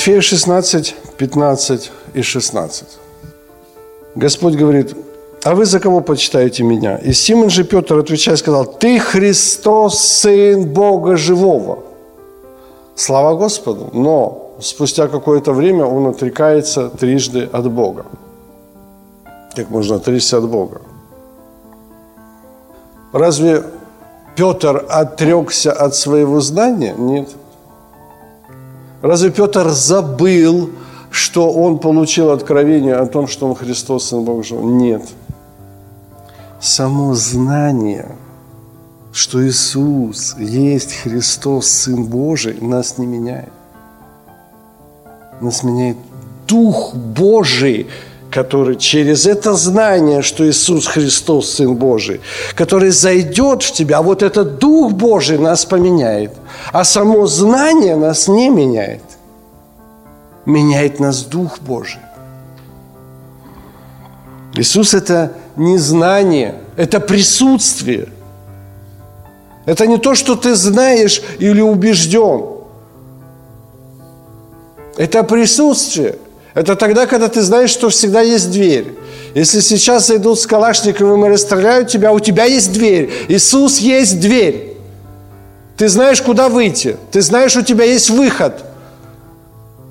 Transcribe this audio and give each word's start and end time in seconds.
Матфея 0.00 0.22
16, 0.22 0.96
15 1.18 1.90
и 2.14 2.22
16. 2.22 2.84
Господь 4.14 4.54
говорит, 4.54 4.96
а 5.44 5.54
вы 5.54 5.66
за 5.66 5.78
кого 5.78 6.00
почитаете 6.00 6.62
меня? 6.62 6.96
И 6.96 7.12
Симон 7.12 7.50
же 7.50 7.64
Петр, 7.64 7.98
отвечая, 7.98 8.36
сказал, 8.36 8.64
ты 8.64 8.98
Христос, 8.98 9.98
Сын 9.98 10.64
Бога 10.64 11.16
Живого. 11.16 11.80
Слава 12.94 13.36
Господу, 13.36 13.90
но 13.92 14.56
спустя 14.60 15.06
какое-то 15.06 15.52
время 15.52 15.84
он 15.84 16.06
отрекается 16.06 16.88
трижды 16.88 17.50
от 17.52 17.70
Бога. 17.70 18.06
Как 19.54 19.68
можно 19.68 19.96
отречься 19.96 20.38
от 20.38 20.48
Бога? 20.48 20.80
Разве 23.12 23.64
Петр 24.34 24.82
отрекся 24.88 25.72
от 25.72 25.94
своего 25.94 26.40
знания? 26.40 26.94
Нет. 26.96 27.28
Разве 29.02 29.30
Петр 29.30 29.68
забыл, 29.70 30.70
что 31.10 31.50
он 31.50 31.78
получил 31.78 32.30
откровение 32.30 32.96
о 32.96 33.06
том, 33.06 33.26
что 33.26 33.48
он 33.48 33.54
Христос, 33.54 34.08
Сын 34.08 34.24
Бога 34.24 34.42
Живого? 34.42 34.70
Нет. 34.70 35.02
Само 36.60 37.14
знание, 37.14 38.16
что 39.12 39.46
Иисус 39.46 40.36
есть 40.38 40.94
Христос, 40.94 41.66
Сын 41.66 42.04
Божий, 42.04 42.58
нас 42.60 42.98
не 42.98 43.06
меняет. 43.06 43.52
Нас 45.40 45.62
меняет 45.62 45.96
Дух 46.46 46.94
Божий, 46.94 47.88
который 48.30 48.76
через 48.76 49.26
это 49.26 49.54
знание, 49.54 50.22
что 50.22 50.48
Иисус 50.48 50.86
Христос, 50.86 51.54
Сын 51.54 51.74
Божий, 51.74 52.20
который 52.54 52.90
зайдет 52.90 53.62
в 53.62 53.72
тебя, 53.72 53.98
а 53.98 54.02
вот 54.02 54.22
этот 54.22 54.58
Дух 54.58 54.92
Божий 54.92 55.38
нас 55.38 55.64
поменяет. 55.64 56.32
А 56.72 56.84
само 56.84 57.26
знание 57.26 57.96
нас 57.96 58.28
не 58.28 58.48
меняет. 58.48 59.02
Меняет 60.46 61.00
нас 61.00 61.24
Дух 61.24 61.58
Божий. 61.60 62.00
Иисус– 64.54 64.94
это 64.94 65.32
не 65.56 65.78
знание, 65.78 66.54
это 66.76 67.00
присутствие. 67.00 68.08
Это 69.66 69.86
не 69.86 69.98
то, 69.98 70.14
что 70.14 70.36
ты 70.36 70.54
знаешь 70.54 71.22
или 71.38 71.60
убежден. 71.60 72.44
Это 74.96 75.22
присутствие. 75.22 76.16
Это 76.54 76.74
тогда, 76.74 77.06
когда 77.06 77.28
ты 77.28 77.42
знаешь, 77.42 77.70
что 77.70 77.88
всегда 77.90 78.20
есть 78.20 78.50
дверь. 78.50 78.94
Если 79.34 79.60
сейчас 79.60 80.08
зайдут 80.08 80.40
с 80.40 80.46
Калашниковым 80.46 81.26
и 81.26 81.28
расстреляют 81.28 81.88
тебя, 81.88 82.12
у 82.12 82.18
тебя 82.18 82.44
есть 82.44 82.72
дверь. 82.72 83.10
Иисус 83.28 83.78
есть 83.78 84.20
дверь. 84.20 84.76
Ты 85.76 85.88
знаешь, 85.88 86.20
куда 86.20 86.48
выйти. 86.48 86.96
Ты 87.12 87.22
знаешь, 87.22 87.56
у 87.56 87.62
тебя 87.62 87.84
есть 87.84 88.10
выход. 88.10 88.64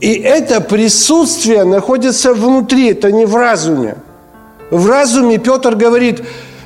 И 0.02 0.14
это 0.14 0.62
присутствие 0.62 1.64
находится 1.64 2.34
внутри, 2.34 2.92
это 2.92 3.12
не 3.12 3.26
в 3.26 3.36
разуме. 3.36 3.96
В 4.70 4.88
разуме 4.88 5.38
Петр 5.38 5.76
говорит, 5.76 6.22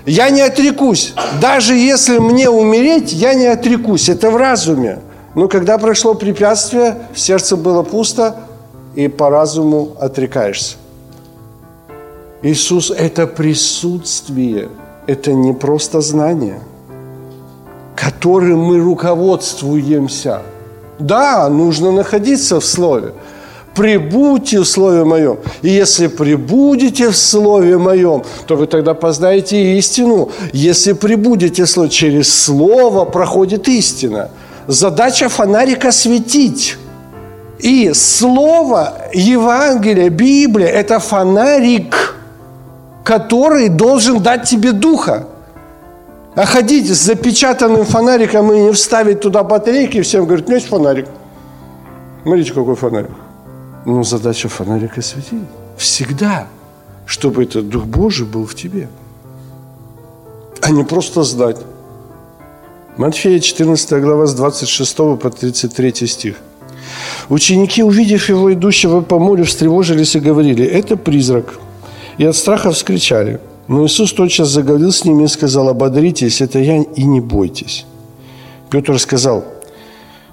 я 0.05 0.29
не 0.29 0.41
отрекусь. 0.41 1.13
Даже 1.39 1.75
если 1.75 2.17
мне 2.17 2.49
умереть, 2.49 3.13
я 3.13 3.33
не 3.33 3.47
отрекусь. 3.47 4.09
Это 4.09 4.29
в 4.29 4.35
разуме. 4.35 4.99
Но 5.35 5.47
когда 5.47 5.77
прошло 5.77 6.13
препятствие, 6.13 6.97
сердце 7.15 7.55
было 7.55 7.81
пусто, 7.81 8.35
и 8.95 9.07
по 9.07 9.29
разуму 9.29 9.95
отрекаешься. 9.99 10.77
Иисус– 12.41 12.91
это 12.97 13.25
присутствие, 13.25 14.69
это 15.07 15.33
не 15.33 15.53
просто 15.53 16.01
знание, 16.01 16.59
которым 17.95 18.59
мы 18.59 18.79
руководствуемся. 18.79 20.41
Да, 20.99 21.49
нужно 21.49 21.91
находиться 21.91 22.59
в 22.59 22.65
Слове. 22.65 23.13
Прибудьте 23.75 24.59
в 24.59 24.65
Слове 24.65 25.03
Моем. 25.03 25.37
И 25.63 25.69
если 25.69 26.07
прибудете 26.07 27.09
в 27.09 27.17
Слове 27.17 27.77
Моем, 27.77 28.23
то 28.45 28.55
вы 28.55 28.67
тогда 28.67 28.93
познаете 28.93 29.77
истину. 29.77 30.29
Если 30.51 30.93
прибудете 30.93 31.63
в 31.63 31.69
Слове, 31.69 31.89
через 31.89 32.43
Слово 32.43 33.05
проходит 33.05 33.67
истина. 33.67 34.29
Задача 34.67 35.29
фонарика– 35.29 35.91
светить. 35.91 36.77
И 37.63 37.93
Слово, 37.93 38.93
Евангелие, 39.13 40.09
Библия– 40.09 40.67
это 40.67 40.99
фонарик, 40.99 42.13
который 43.05 43.69
должен 43.69 44.21
дать 44.21 44.43
тебе 44.43 44.73
духа. 44.73 45.27
А 46.35 46.45
ходить 46.45 46.89
с 46.89 47.05
запечатанным 47.05 47.85
фонариком 47.85 48.51
и 48.51 48.59
не 48.59 48.71
вставить 48.73 49.21
туда 49.21 49.43
батарейки, 49.43 50.01
всем 50.01 50.25
говорят, 50.25 50.49
у 50.49 50.51
есть 50.51 50.67
фонарик. 50.67 51.07
Смотрите, 52.23 52.53
какой 52.53 52.75
фонарик. 52.75 53.11
Но 53.85 54.03
задача 54.03 54.49
фонарика 54.49 55.01
светить. 55.01 55.47
Всегда. 55.77 56.47
Чтобы 57.05 57.43
этот 57.43 57.69
Дух 57.69 57.85
Божий 57.85 58.25
был 58.25 58.45
в 58.45 58.55
тебе. 58.55 58.89
А 60.61 60.69
не 60.69 60.83
просто 60.83 61.23
знать. 61.23 61.59
Матфея 62.97 63.39
14 63.39 64.01
глава 64.01 64.25
с 64.25 64.33
26 64.33 64.97
по 64.97 65.29
33 65.29 66.07
стих. 66.07 66.35
Ученики, 67.29 67.83
увидев 67.83 68.29
его 68.29 68.53
идущего 68.53 69.01
по 69.01 69.19
морю, 69.19 69.45
встревожились 69.45 70.15
и 70.15 70.19
говорили, 70.19 70.65
это 70.65 70.97
призрак. 70.97 71.59
И 72.17 72.25
от 72.25 72.35
страха 72.35 72.71
вскричали. 72.71 73.39
Но 73.67 73.85
Иисус 73.85 74.13
тотчас 74.13 74.49
заговорил 74.49 74.91
с 74.91 75.05
ними 75.05 75.23
и 75.23 75.27
сказал, 75.27 75.69
ободритесь, 75.69 76.41
это 76.41 76.59
я 76.59 76.77
и 76.81 77.03
не 77.03 77.21
бойтесь. 77.21 77.85
Петр 78.69 78.99
сказал 78.99 79.45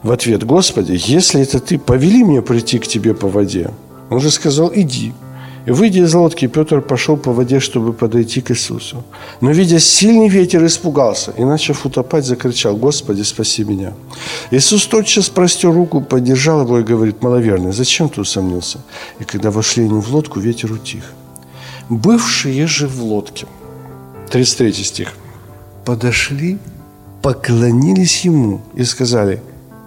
в 0.03 0.11
ответ, 0.11 0.45
Господи, 0.45 0.99
если 0.99 1.43
это 1.43 1.61
Ты, 1.61 1.79
повели 1.79 2.25
мне 2.25 2.43
прийти 2.43 2.79
к 2.79 2.87
Тебе 2.87 3.15
по 3.15 3.29
воде. 3.29 3.71
Он 4.09 4.21
же 4.21 4.31
сказал, 4.31 4.73
иди. 4.75 5.13
И 5.67 5.71
выйдя 5.71 6.05
из 6.05 6.15
лодки, 6.15 6.49
Петр 6.49 6.81
пошел 6.81 7.17
по 7.17 7.33
воде, 7.33 7.61
чтобы 7.61 7.93
подойти 7.93 8.41
к 8.41 8.51
Иисусу. 8.51 9.05
Но, 9.41 9.51
видя 9.51 9.79
сильный 9.79 10.29
ветер, 10.29 10.65
испугался 10.65 11.33
и, 11.39 11.45
начав 11.45 11.87
утопать, 11.87 12.25
закричал, 12.25 12.77
«Господи, 12.77 13.23
спаси 13.23 13.65
меня!» 13.65 13.93
Иисус 14.51 14.87
тотчас 14.87 15.29
простер 15.29 15.73
руку, 15.73 16.01
поддержал 16.01 16.63
его 16.63 16.79
и 16.79 16.83
говорит, 16.83 17.23
«Маловерный, 17.23 17.73
зачем 17.73 18.09
ты 18.09 18.21
усомнился?» 18.21 18.79
И 19.21 19.25
когда 19.25 19.51
вошли 19.51 19.85
они 19.85 20.01
в 20.01 20.15
лодку, 20.15 20.41
ветер 20.41 20.73
утих. 20.73 21.05
Бывшие 21.91 22.67
же 22.67 22.87
в 22.87 23.03
лодке, 23.03 23.47
33 24.31 24.73
стих, 24.73 25.15
подошли, 25.85 26.59
поклонились 27.21 28.25
Ему 28.25 28.61
и 28.75 28.85
сказали, 28.85 29.43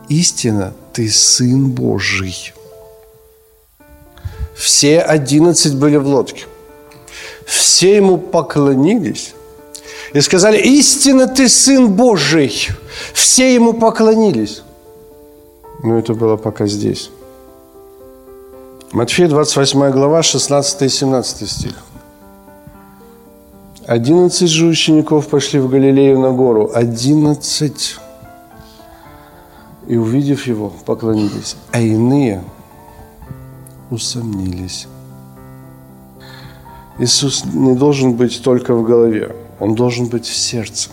«Истина, 0.09 0.73
Ты 0.91 1.09
Сын 1.09 1.72
Божий». 1.72 2.53
Все 4.55 4.99
одиннадцать 4.99 5.75
были 5.75 5.97
в 5.97 6.07
лодке. 6.07 6.45
Все 7.45 7.95
ему 7.97 8.17
поклонились 8.17 9.33
и 10.13 10.21
сказали, 10.21 10.57
истинно 10.59 11.27
ты 11.27 11.49
Сын 11.49 11.91
Божий. 11.91 12.69
Все 13.13 13.53
ему 13.53 13.73
поклонились. 13.73 14.61
Но 15.83 15.97
это 15.97 16.13
было 16.13 16.38
пока 16.38 16.67
здесь. 16.67 17.09
Матфея 18.91 19.27
28 19.27 19.89
глава, 19.89 20.21
16 20.21 20.83
и 20.83 20.89
17 20.89 21.49
стих. 21.49 21.73
Одиннадцать 23.88 24.49
же 24.49 24.67
учеников 24.67 25.27
пошли 25.27 25.59
в 25.59 25.67
Галилею 25.67 26.19
на 26.19 26.31
гору. 26.31 26.71
Одиннадцать. 26.73 27.97
И 29.88 29.97
увидев 29.97 30.45
его, 30.45 30.71
поклонились. 30.85 31.57
А 31.71 31.81
иные– 31.81 32.44
усомнились. 33.94 34.88
Иисус 37.00 37.45
не 37.45 37.75
должен 37.75 38.13
быть 38.13 38.42
только 38.44 38.74
в 38.74 38.84
голове, 38.84 39.36
Он 39.60 39.75
должен 39.75 40.07
быть 40.07 40.25
в 40.25 40.36
сердце. 40.36 40.90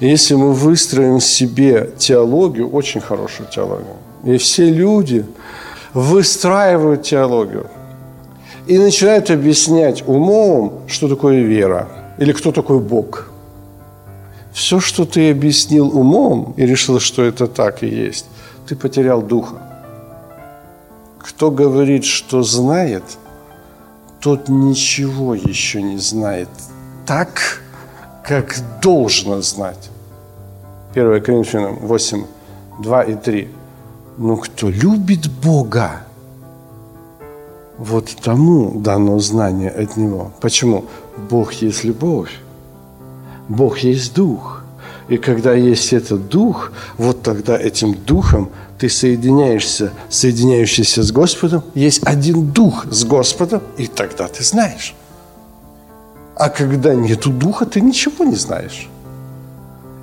И 0.00 0.08
если 0.08 0.36
мы 0.36 0.52
выстроим 0.52 1.20
себе 1.20 1.90
теологию, 1.98 2.68
очень 2.68 3.00
хорошую 3.00 3.48
теологию, 3.48 3.96
и 4.24 4.36
все 4.36 4.70
люди 4.70 5.24
выстраивают 5.94 7.02
теологию 7.02 7.66
и 8.66 8.78
начинают 8.78 9.30
объяснять 9.30 10.04
умом, 10.06 10.82
что 10.86 11.08
такое 11.08 11.42
вера 11.42 11.88
или 12.18 12.32
кто 12.32 12.52
такой 12.52 12.78
Бог. 12.78 13.30
Все, 14.52 14.80
что 14.80 15.04
ты 15.04 15.30
объяснил 15.30 15.96
умом 15.96 16.54
и 16.56 16.66
решил, 16.66 17.00
что 17.00 17.22
это 17.22 17.46
так 17.46 17.82
и 17.82 17.86
есть, 17.86 18.26
ты 18.66 18.76
потерял 18.76 19.22
духа. 19.22 19.67
Кто 21.18 21.50
говорит, 21.50 22.04
что 22.04 22.42
знает, 22.42 23.02
тот 24.20 24.48
ничего 24.48 25.34
еще 25.34 25.82
не 25.82 25.98
знает 25.98 26.48
так, 27.06 27.62
как 28.24 28.56
должно 28.82 29.40
знать. 29.40 29.90
1 30.94 31.22
Коринфянам 31.22 31.76
8, 31.76 32.24
2 32.82 33.02
и 33.02 33.14
3. 33.14 33.48
Но 34.18 34.36
кто 34.36 34.68
любит 34.68 35.30
Бога, 35.30 36.02
вот 37.78 38.06
тому 38.22 38.80
дано 38.80 39.18
знание 39.20 39.70
от 39.70 39.96
Него. 39.96 40.32
Почему? 40.40 40.84
Бог 41.30 41.52
есть 41.52 41.84
любовь. 41.84 42.32
Бог 43.48 43.78
есть 43.78 44.14
Дух. 44.14 44.64
И 45.08 45.16
когда 45.16 45.54
есть 45.54 45.92
этот 45.92 46.28
Дух, 46.28 46.72
вот 46.98 47.22
тогда 47.22 47.56
этим 47.56 47.94
Духом 47.94 48.50
ты 48.78 48.88
соединяешься, 48.88 49.92
соединяющийся 50.08 51.02
с 51.02 51.10
Господом, 51.10 51.62
есть 51.74 52.00
один 52.04 52.52
Дух 52.52 52.86
с 52.90 53.04
Господом, 53.04 53.62
и 53.76 53.86
тогда 53.86 54.28
ты 54.28 54.44
знаешь. 54.44 54.94
А 56.36 56.48
когда 56.48 56.94
нету 56.94 57.30
Духа, 57.30 57.66
ты 57.66 57.80
ничего 57.80 58.24
не 58.24 58.36
знаешь. 58.36 58.88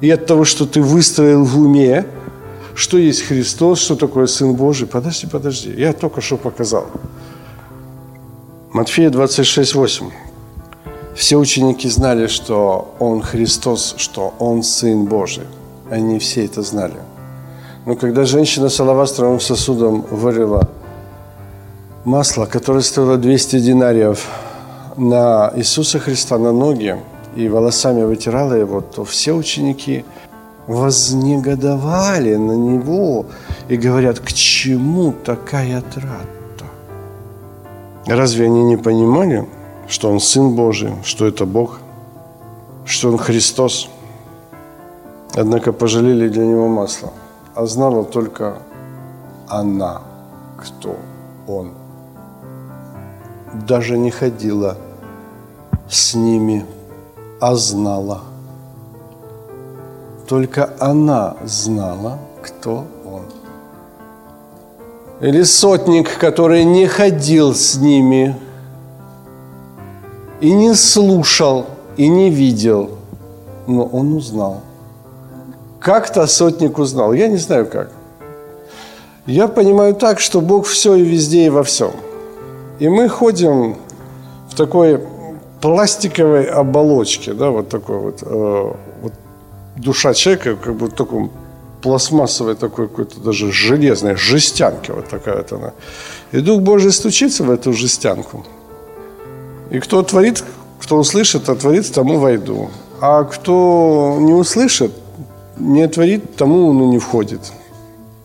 И 0.01 0.09
от 0.09 0.25
того, 0.25 0.43
что 0.43 0.65
ты 0.65 0.81
выстроил 0.81 1.45
в 1.45 1.57
уме, 1.57 2.05
что 2.75 2.97
есть 2.97 3.21
Христос, 3.21 3.79
что 3.79 3.95
такое 3.95 4.27
Сын 4.27 4.53
Божий, 4.53 4.87
подожди, 4.87 5.27
подожди, 5.27 5.73
я 5.77 5.93
только 5.93 6.19
что 6.19 6.35
показал. 6.35 6.87
Матфея 8.73 9.09
26, 9.09 9.75
8. 9.75 10.11
Все 11.15 11.37
ученики 11.37 11.87
знали, 11.87 12.27
что 12.27 12.93
Он 12.99 13.21
Христос, 13.21 13.95
что 13.97 14.33
Он 14.37 14.63
Сын 14.63 15.05
Божий. 15.05 15.45
Они 15.89 16.19
все 16.19 16.43
это 16.43 16.61
знали. 16.61 16.95
Но 17.85 17.95
когда 17.95 18.25
женщина 18.25 18.69
с 18.69 18.79
алавастровым 18.79 19.39
сосудом 19.39 20.01
вылила 20.09 20.67
масло, 22.03 22.45
которое 22.45 22.81
стоило 22.81 23.17
200 23.17 23.59
динариев, 23.59 24.27
на 24.97 25.51
Иисуса 25.55 25.99
Христа, 25.99 26.37
на 26.37 26.51
ноги, 26.51 26.97
и 27.35 27.49
волосами 27.49 28.03
вытирала 28.03 28.53
его, 28.53 28.81
то 28.81 29.03
все 29.03 29.33
ученики 29.33 30.05
вознегодовали 30.67 32.35
на 32.35 32.53
него 32.53 33.25
и 33.67 33.75
говорят, 33.75 34.19
к 34.19 34.31
чему 34.31 35.13
такая 35.25 35.81
трата? 35.81 36.65
Разве 38.07 38.45
они 38.45 38.63
не 38.63 38.77
понимали, 38.77 39.47
что 39.87 40.09
Он 40.09 40.19
Сын 40.19 40.55
Божий, 40.55 40.93
что 41.03 41.27
это 41.27 41.45
Бог, 41.45 41.79
что 42.85 43.09
Он 43.09 43.17
Христос? 43.17 43.89
Однако 45.33 45.73
пожалели 45.73 46.29
для 46.29 46.45
Него 46.45 46.67
масло, 46.67 47.11
а 47.55 47.65
знала 47.65 48.03
только 48.03 48.57
она, 49.47 50.01
кто 50.57 50.95
Он. 51.47 51.71
Даже 53.67 53.97
не 53.97 54.11
ходила 54.11 54.77
с 55.89 56.13
ними, 56.15 56.65
а 57.39 57.55
знала. 57.55 58.21
Только 60.27 60.73
она 60.79 61.37
знала, 61.43 62.17
кто 62.41 62.85
он. 63.05 63.25
Или 65.21 65.43
сотник, 65.43 66.17
который 66.17 66.63
не 66.65 66.87
ходил 66.87 67.53
с 67.53 67.75
ними 67.75 68.35
и 70.41 70.51
не 70.51 70.73
слушал, 70.73 71.67
и 71.95 72.07
не 72.07 72.29
видел, 72.29 72.89
но 73.67 73.85
он 73.85 74.13
узнал. 74.13 74.61
Как-то 75.85 76.25
сотник 76.25 76.79
узнал, 76.79 77.13
я 77.13 77.27
не 77.27 77.37
знаю 77.37 77.67
как. 77.67 77.91
Я 79.27 79.47
понимаю 79.47 79.93
так, 79.93 80.19
что 80.19 80.41
Бог 80.41 80.65
все 80.65 80.95
и 80.95 81.03
везде 81.03 81.45
и 81.45 81.49
во 81.49 81.61
всем. 81.61 81.91
И 82.79 82.89
мы 82.89 83.07
ходим 83.07 83.75
в 84.49 84.55
такой 84.55 84.99
пластиковой 85.61 86.45
оболочке, 86.45 87.33
да, 87.33 87.51
вот 87.51 87.69
такой 87.69 87.99
вот, 87.99 88.23
э, 88.23 88.73
вот 89.03 89.13
душа 89.75 90.15
человека, 90.15 90.55
как 90.55 90.73
бы 90.73 90.87
в 90.87 90.93
таком 90.95 91.31
пластмассовой 91.83 92.55
такой 92.55 92.87
какой-то 92.87 93.19
даже 93.19 93.51
железной 93.51 94.15
жестянке 94.15 94.91
вот 94.91 95.07
такая 95.07 95.37
вот 95.37 95.51
она. 95.51 95.73
И 96.31 96.39
Дух 96.39 96.61
Божий 96.61 96.91
стучится 96.91 97.43
в 97.43 97.51
эту 97.51 97.73
жестянку. 97.73 98.43
И 99.69 99.79
кто 99.79 100.01
творит, 100.01 100.43
кто 100.81 100.97
услышит, 100.97 101.47
а 101.47 101.55
творит, 101.55 101.93
тому 101.93 102.17
войду. 102.17 102.71
А 103.01 103.23
кто 103.23 104.17
не 104.19 104.33
услышит, 104.33 104.91
не 105.57 105.87
творит, 105.87 106.35
тому 106.35 106.67
он 106.69 106.81
и 106.83 106.85
не 106.85 106.99
входит. 106.99 107.41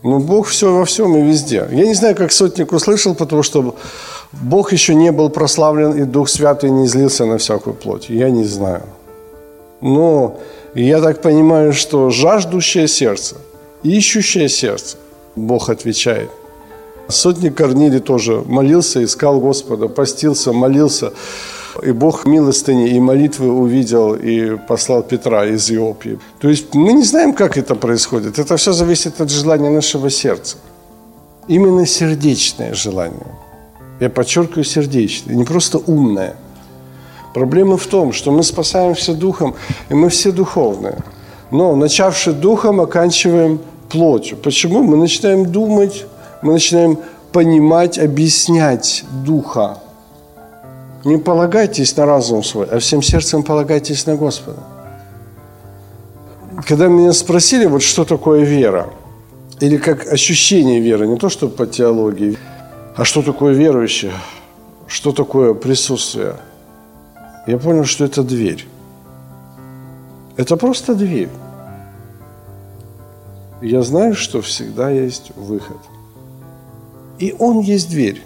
Но 0.03 0.19
Бог 0.19 0.47
все 0.49 0.73
во 0.73 0.85
всем 0.85 1.17
и 1.17 1.23
везде. 1.23 1.69
Я 1.71 1.87
не 1.87 1.94
знаю, 1.94 2.17
как 2.17 2.32
сотник 2.32 2.73
услышал, 2.73 3.15
потому 3.15 3.43
что 3.43 3.75
Бог 4.32 4.73
еще 4.73 4.94
не 4.94 5.12
был 5.12 5.29
прославлен, 5.29 5.93
и 5.93 6.05
Дух 6.05 6.29
Святый 6.29 6.71
не 6.71 6.87
излился 6.87 7.27
на 7.27 7.37
всякую 7.37 7.75
плоть. 7.75 8.09
Я 8.09 8.31
не 8.31 8.44
знаю. 8.44 8.82
Но 9.81 10.38
я 10.75 11.00
так 11.00 11.21
понимаю, 11.21 11.73
что 11.73 12.11
жаждущее 12.11 12.88
сердце, 12.88 13.37
ищущее 13.82 14.49
сердце, 14.49 14.97
Бог 15.37 15.69
отвечает. 15.69 16.31
Сотник 17.09 17.56
Корнилий 17.56 18.00
тоже 18.00 18.43
молился, 18.47 19.03
искал 19.03 19.41
Господа, 19.41 19.88
постился, 19.88 20.53
молился. 20.53 21.12
И 21.82 21.93
Бог 21.93 22.26
милостыни 22.26 22.90
и 22.90 23.00
молитвы 23.00 23.52
увидел 23.52 24.14
и 24.14 24.56
послал 24.69 25.02
Петра 25.02 25.46
из 25.46 25.70
Иопии. 25.70 26.19
То 26.40 26.49
есть 26.49 26.75
мы 26.75 26.93
не 26.93 27.05
знаем, 27.05 27.32
как 27.32 27.56
это 27.56 27.75
происходит. 27.75 28.38
Это 28.38 28.56
все 28.56 28.72
зависит 28.72 29.20
от 29.20 29.31
желания 29.31 29.70
нашего 29.70 30.11
сердца. 30.11 30.56
Именно 31.49 31.87
сердечное 31.87 32.75
желание– 32.75 33.26
я 34.00 34.08
подчеркиваю 34.08 34.64
сердечное, 34.64 35.34
не 35.37 35.44
просто 35.44 35.78
умное. 35.78 36.34
Проблема 37.34 37.76
в 37.76 37.87
том, 37.87 38.12
что 38.12 38.32
мы 38.32 38.43
спасаемся 38.43 39.12
духом, 39.12 39.55
и 39.90 39.94
мы 39.94 40.08
все 40.08 40.32
духовные. 40.32 40.96
Но, 41.50 41.76
начавши 41.76 42.32
духом, 42.32 42.81
оканчиваем 42.81 43.61
плотью. 43.90 44.38
Почему? 44.38 44.82
Мы 44.82 44.96
начинаем 44.96 45.52
думать, 45.52 46.06
мы 46.43 46.55
начинаем 46.55 46.99
понимать, 47.31 47.99
объяснять 47.99 49.05
духа. 49.25 49.78
Не 51.05 51.17
полагайтесь 51.17 51.97
на 51.97 52.05
разум 52.05 52.44
свой, 52.44 52.67
а 52.67 52.79
всем 52.79 53.02
сердцем 53.02 53.43
полагайтесь 53.43 54.06
на 54.06 54.17
Господа. 54.17 54.62
Когда 56.67 56.88
меня 56.88 57.12
спросили, 57.12 57.64
вот 57.64 57.82
что 57.82 58.05
такое 58.05 58.44
вера, 58.44 58.91
или 59.61 59.79
как 59.79 60.06
ощущение 60.12 60.81
веры, 60.81 61.06
не 61.06 61.17
то 61.17 61.31
что 61.31 61.48
по 61.48 61.67
теологии, 61.67 62.36
а 62.96 63.05
что 63.05 63.22
такое 63.22 63.55
верующее? 63.55 64.13
Что 64.86 65.13
такое 65.13 65.55
присутствие? 65.55 66.36
Я 67.46 67.56
понял, 67.56 67.84
что 67.84 68.05
это 68.05 68.22
дверь. 68.22 68.67
Это 70.36 70.56
просто 70.56 70.94
дверь. 70.94 71.31
Я 73.63 73.82
знаю, 73.82 74.15
что 74.15 74.43
всегда 74.43 74.91
есть 74.91 75.32
выход. 75.36 75.79
И 77.19 77.34
он 77.39 77.60
есть 77.60 77.91
дверь. 77.91 78.22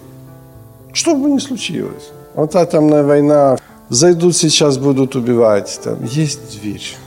Что 0.91 1.15
бы 1.15 1.29
ни 1.29 1.39
случилось. 1.39 2.11
Вот 2.35 2.53
атомная 2.55 3.03
война, 3.03 3.57
зайдут 3.89 4.35
сейчас, 4.35 4.77
будут 4.77 5.15
убивать. 5.15 5.79
Там 5.83 6.03
есть 6.03 6.59
дверь. 6.59 6.97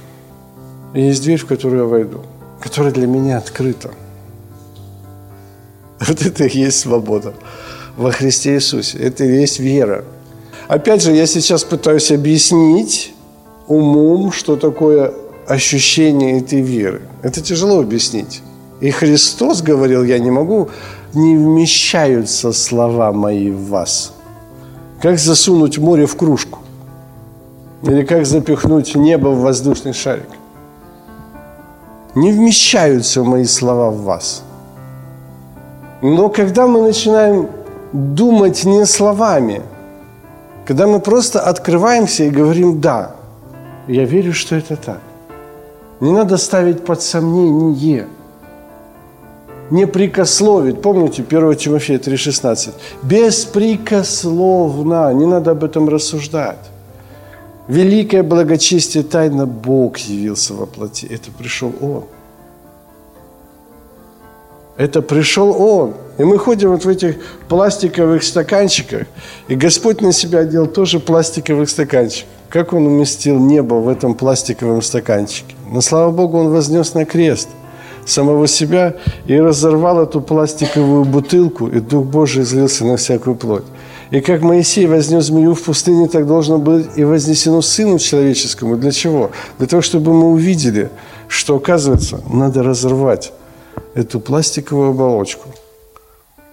есть 0.94 1.23
дверь, 1.23 1.38
в 1.38 1.47
которую 1.47 1.82
я 1.82 1.88
войду, 1.88 2.23
которая 2.61 2.92
для 2.92 3.06
меня 3.06 3.38
открыта. 3.38 3.90
Вот 6.08 6.23
это 6.25 6.44
и 6.44 6.58
есть 6.58 6.80
свобода 6.80 7.35
во 7.97 8.11
Христе 8.11 8.54
Иисусе. 8.54 8.99
Это 8.99 9.25
и 9.25 9.40
есть 9.40 9.58
вера. 9.58 10.04
Опять 10.68 11.02
же, 11.02 11.12
я 11.12 11.26
сейчас 11.26 11.64
пытаюсь 11.64 12.12
объяснить 12.12 13.12
умом, 13.66 14.32
что 14.32 14.56
такое 14.56 15.12
ощущение 15.47 16.40
этой 16.40 16.61
веры. 16.61 17.02
Это 17.23 17.40
тяжело 17.42 17.80
объяснить. 17.80 18.42
И 18.80 18.90
Христос 18.90 19.61
говорил, 19.61 20.04
я 20.04 20.18
не 20.18 20.30
могу, 20.30 20.68
не 21.14 21.37
вмещаются 21.37 22.52
слова 22.52 23.12
мои 23.12 23.50
в 23.50 23.68
вас. 23.68 24.12
Как 25.02 25.19
засунуть 25.19 25.78
море 25.78 26.07
в 26.07 26.17
кружку? 26.17 26.59
Или 27.83 28.05
как 28.05 28.26
запихнуть 28.26 28.97
небо 28.97 29.28
в 29.28 29.40
воздушный 29.40 29.93
шарик? 29.93 30.28
Не 32.14 32.33
вмещаются 32.33 33.23
мои 33.23 33.45
слова 33.45 33.90
в 33.90 34.02
вас– 34.02 34.43
но 36.00 36.28
когда 36.28 36.67
мы 36.67 36.83
начинаем 36.83 37.49
думать 37.93 38.64
не 38.64 38.87
словами, 38.87 39.62
когда 40.64 40.87
мы 40.87 41.00
просто 41.00 41.40
открываемся 41.40 42.25
и 42.25 42.31
говорим 42.31 42.81
«да», 42.81 43.17
я 43.88 44.05
верю, 44.05 44.33
что 44.33 44.55
это 44.55 44.76
так. 44.76 45.00
Не 46.00 46.12
надо 46.12 46.37
ставить 46.37 46.85
под 46.85 47.02
сомнение. 47.02 48.07
Не 49.70 49.87
прикословить. 49.87 50.80
Помните 50.80 51.22
1 51.28 51.56
Тимофея 51.56 51.98
3,16? 51.98 52.72
Беспрекословно. 53.02 55.12
Не 55.12 55.26
надо 55.26 55.50
об 55.50 55.64
этом 55.64 55.88
рассуждать. 55.88 56.70
Великое 57.68 58.22
благочестие 58.22 59.04
тайна 59.04 59.46
Бог 59.46 59.98
явился 59.98 60.54
во 60.54 60.66
плоти. 60.66 61.06
Это 61.06 61.30
пришел 61.30 61.72
Он. 61.82 62.04
Это 64.78 65.02
пришел 65.02 65.50
Он. 65.60 65.94
И 66.18 66.25
мы 66.25 66.38
ходим 66.38 66.70
вот 66.70 66.87
в 66.87 66.88
этих 66.88 67.16
пластиковых 67.48 68.22
стаканчиках, 68.22 69.06
и 69.48 69.54
Господь 69.54 70.00
на 70.00 70.12
себя 70.12 70.40
одел 70.40 70.66
тоже 70.66 70.98
пластиковых 70.98 71.68
стаканчиков. 71.68 72.28
Как 72.48 72.72
Он 72.72 72.87
уместил 72.87 73.38
небо 73.38 73.75
в 73.75 73.88
этом 73.88 74.14
пластиковом 74.14 74.80
стаканчике? 74.80 75.54
Но, 75.70 75.80
слава 75.80 76.10
Богу, 76.10 76.38
Он 76.38 76.48
вознес 76.48 76.94
на 76.94 77.04
крест 77.04 77.48
самого 78.09 78.47
себя 78.47 78.95
и 79.27 79.38
разорвал 79.38 80.03
эту 80.03 80.21
пластиковую 80.21 81.05
бутылку, 81.05 81.69
и 81.69 81.81
Дух 81.81 82.07
Божий 82.07 82.43
излился 82.43 82.85
на 82.85 82.97
всякую 82.97 83.37
плоть. 83.37 83.65
И 84.11 84.21
как 84.21 84.43
Моисей 84.43 84.87
вознес 84.87 85.27
змею 85.27 85.55
в 85.55 85.62
пустыне, 85.62 86.09
так 86.09 86.27
должно 86.27 86.59
быть 86.59 86.87
и 86.97 87.05
вознесено 87.05 87.61
Сыну 87.61 87.99
Человеческому. 87.99 88.77
Для 88.77 88.91
чего? 88.91 89.31
Для 89.59 89.67
того, 89.67 89.83
чтобы 89.83 90.15
мы 90.15 90.31
увидели, 90.31 90.88
что, 91.29 91.57
оказывается, 91.57 92.21
надо 92.33 92.62
разорвать 92.62 93.33
эту 93.95 94.19
пластиковую 94.21 94.91
оболочку. 94.91 95.50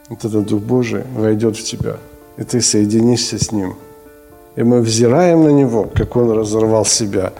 Вот 0.09 0.25
этот 0.25 0.47
Дух 0.47 0.61
Божий 0.61 1.03
войдет 1.15 1.57
в 1.57 1.63
тебя, 1.63 1.97
и 2.37 2.43
ты 2.43 2.61
соединишься 2.61 3.39
с 3.39 3.51
Ним. 3.53 3.75
И 4.57 4.63
мы 4.63 4.81
взираем 4.81 5.43
на 5.45 5.49
Него, 5.49 5.89
как 5.93 6.15
Он 6.17 6.31
разорвал 6.31 6.85
себя, 6.85 7.31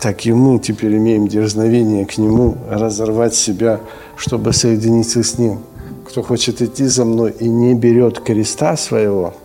так 0.00 0.26
и 0.26 0.32
мы 0.32 0.58
теперь 0.58 0.96
имеем 0.96 1.28
дерзновение 1.28 2.06
к 2.06 2.18
Нему 2.18 2.56
разорвать 2.70 3.34
себя, 3.34 3.80
чтобы 4.16 4.52
соединиться 4.52 5.22
с 5.22 5.38
Ним. 5.38 5.60
Кто 6.06 6.22
хочет 6.22 6.62
идти 6.62 6.86
за 6.86 7.04
мной 7.04 7.34
и 7.38 7.48
не 7.48 7.74
берет 7.74 8.20
креста 8.20 8.76
своего– 8.76 9.34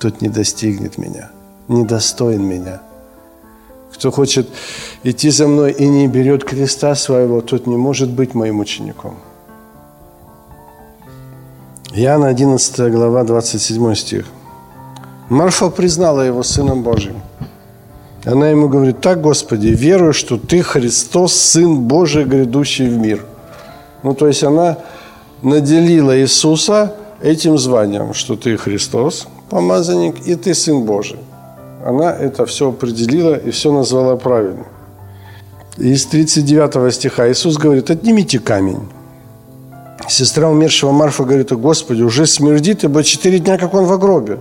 тот 0.00 0.22
не 0.22 0.28
достигнет 0.28 0.98
меня, 0.98 1.30
не 1.68 1.84
достоин 1.84 2.42
меня. 2.42 2.80
Кто 3.92 4.10
хочет 4.10 4.48
идти 5.02 5.30
за 5.30 5.46
мной 5.46 5.72
и 5.72 5.86
не 5.86 6.08
берет 6.08 6.42
креста 6.42 6.94
своего, 6.94 7.42
тот 7.42 7.66
не 7.66 7.76
может 7.76 8.08
быть 8.08 8.34
моим 8.34 8.60
учеником. 8.60 9.18
Иоанна 11.92 12.28
11 12.28 12.92
глава 12.92 13.24
27 13.24 13.94
стих. 13.94 14.26
Марфа 15.28 15.68
признала 15.68 16.22
его 16.22 16.42
Сыном 16.42 16.82
Божьим. 16.82 17.20
Она 18.24 18.50
ему 18.50 18.68
говорит, 18.68 19.00
так, 19.00 19.20
Господи, 19.20 19.68
верую, 19.68 20.12
что 20.12 20.36
Ты 20.36 20.62
Христос, 20.62 21.34
Сын 21.34 21.80
Божий, 21.80 22.24
грядущий 22.24 22.88
в 22.88 22.98
мир. 22.98 23.24
Ну, 24.02 24.14
то 24.14 24.26
есть 24.26 24.44
она 24.44 24.78
наделила 25.42 26.18
Иисуса 26.18 26.94
этим 27.22 27.56
званием, 27.58 28.12
что 28.12 28.36
Ты 28.36 28.56
Христос, 28.56 29.26
помазанник, 29.48 30.26
и 30.26 30.34
ты 30.34 30.54
Сын 30.54 30.82
Божий. 30.84 31.18
Она 31.84 32.12
это 32.12 32.44
все 32.44 32.68
определила 32.68 33.34
и 33.34 33.50
все 33.50 33.72
назвала 33.72 34.16
правильно. 34.16 34.66
Из 35.78 36.04
39 36.04 36.94
стиха 36.94 37.30
Иисус 37.30 37.56
говорит, 37.56 37.90
отнимите 37.90 38.38
камень. 38.38 38.80
Сестра 40.08 40.48
умершего 40.48 40.92
Марфа 40.92 41.24
говорит, 41.24 41.52
Господи, 41.52 42.02
уже 42.02 42.26
смердит, 42.26 42.84
ибо 42.84 43.02
четыре 43.02 43.38
дня, 43.38 43.56
как 43.56 43.72
он 43.72 43.84
в 43.84 43.98
гробе. 43.98 44.40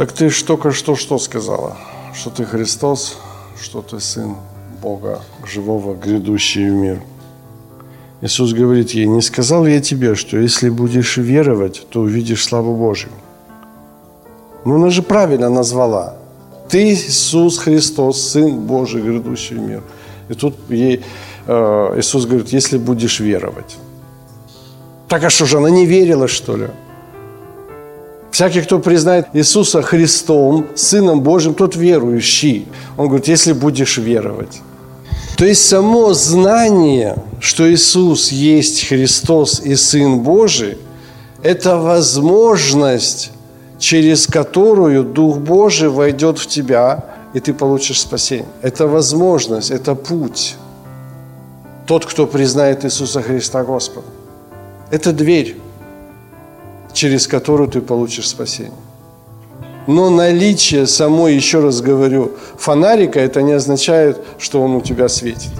Так 0.00 0.12
ты 0.12 0.30
только 0.30 0.72
что 0.72 0.96
что 0.96 1.18
сказала? 1.18 1.76
Что 2.14 2.30
ты 2.30 2.46
Христос, 2.46 3.18
что 3.60 3.82
ты 3.82 4.00
Сын 4.00 4.34
Бога, 4.82 5.20
живого, 5.44 5.94
грядущий 5.94 6.70
в 6.70 6.72
мир– 6.72 7.02
Иисус 8.22 8.52
говорит 8.52 8.90
ей, 8.90 9.06
не 9.06 9.22
сказал 9.22 9.66
я 9.66 9.80
тебе, 9.80 10.14
что 10.14 10.36
если 10.36 10.68
будешь 10.68 11.16
веровать, 11.16 11.86
то 11.90 12.00
увидишь 12.00 12.44
славу 12.44 12.76
Божью. 12.76 13.10
Ну, 14.64 14.74
она 14.74 14.90
же 14.90 15.02
правильно 15.02 15.48
назвала. 15.48 16.16
Ты 16.68 16.92
Иисус 16.92 17.58
Христос, 17.58 18.20
Сын 18.20 18.60
Божий, 18.60 19.00
грядущий 19.00 19.56
в 19.56 19.60
мир. 19.60 19.82
И 20.28 20.34
тут 20.34 20.54
ей 20.68 21.02
э, 21.46 21.94
Иисус 21.96 22.26
говорит, 22.26 22.52
если 22.52 22.78
будешь 22.78 23.20
веровать. 23.20 23.78
Так 25.08 25.24
а 25.24 25.30
что 25.30 25.46
же, 25.46 25.56
она 25.56 25.70
не 25.70 25.86
верила, 25.86 26.28
что 26.28 26.56
ли? 26.56 26.68
Всякий, 28.30 28.62
кто 28.62 28.78
признает 28.78 29.26
Иисуса 29.32 29.82
Христом, 29.82 30.66
Сыном 30.74 31.20
Божьим, 31.20 31.54
тот 31.54 31.76
верующий. 31.76 32.66
Он 32.96 33.06
говорит, 33.08 33.28
если 33.28 33.52
будешь 33.52 33.98
веровать. 33.98 34.60
То 35.36 35.46
есть 35.46 35.66
само 35.66 36.12
знание, 36.12 37.16
что 37.40 37.64
Иисус 37.72 38.30
есть 38.30 38.88
Христос 38.88 39.60
и 39.60 39.74
Сын 39.74 40.20
Божий, 40.20 40.76
это 41.42 41.78
возможность, 41.78 43.30
через 43.78 44.26
которую 44.26 45.04
Дух 45.04 45.38
Божий 45.38 45.88
войдет 45.88 46.38
в 46.38 46.46
тебя, 46.46 47.04
и 47.32 47.40
ты 47.40 47.54
получишь 47.54 48.00
спасение. 48.00 48.46
Это 48.62 48.86
возможность, 48.86 49.70
это 49.70 49.94
путь. 49.94 50.56
Тот, 51.86 52.04
кто 52.04 52.26
признает 52.26 52.84
Иисуса 52.84 53.22
Христа 53.22 53.64
Господом. 53.64 54.10
Это 54.90 55.12
дверь, 55.12 55.56
через 56.92 57.26
которую 57.26 57.68
ты 57.68 57.80
получишь 57.80 58.28
спасение. 58.28 58.72
Но 59.86 60.10
наличие 60.10 60.86
самой, 60.86 61.34
еще 61.34 61.60
раз 61.60 61.80
говорю, 61.80 62.32
фонарика, 62.56 63.18
это 63.18 63.42
не 63.42 63.52
означает, 63.52 64.18
что 64.38 64.62
он 64.62 64.76
у 64.76 64.80
тебя 64.80 65.08
светит. 65.08 65.52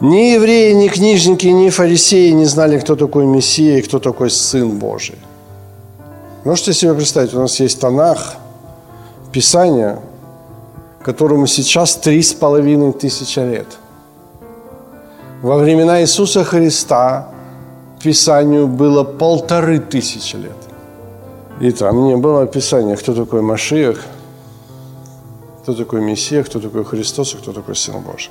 Ни 0.00 0.32
евреи, 0.34 0.72
ни 0.72 0.88
книжники, 0.88 1.46
ни 1.46 1.68
фарисеи 1.68 2.30
не 2.30 2.46
знали, 2.46 2.78
кто 2.78 2.96
такой 2.96 3.26
Мессия 3.26 3.78
и 3.78 3.82
кто 3.82 3.98
такой 3.98 4.30
Сын 4.30 4.78
Божий. 4.78 5.18
Можете 6.44 6.72
себе 6.72 6.94
представить, 6.94 7.34
у 7.34 7.40
нас 7.40 7.60
есть 7.60 7.80
Танах, 7.80 8.36
Писание, 9.32 9.98
которому 11.02 11.46
сейчас 11.46 11.96
три 11.96 12.22
с 12.22 12.32
половиной 12.32 12.92
тысячи 12.92 13.40
лет. 13.40 13.66
Во 15.42 15.56
времена 15.56 16.00
Иисуса 16.00 16.44
Христа 16.44 17.28
Писанию 18.02 18.66
было 18.66 19.04
полторы 19.04 19.78
тысячи 19.78 20.36
лет. 20.36 20.56
И 21.60 21.70
там 21.72 22.06
не 22.06 22.16
было 22.16 22.42
описания, 22.42 22.96
кто 22.96 23.14
такой 23.14 23.42
Машиах, 23.42 23.98
кто 25.62 25.74
такой 25.74 26.00
Мессия, 26.00 26.42
кто 26.42 26.58
такой 26.58 26.84
Христос 26.84 27.34
и 27.34 27.36
кто 27.36 27.52
такой 27.52 27.76
Сын 27.76 28.00
Божий. 28.00 28.30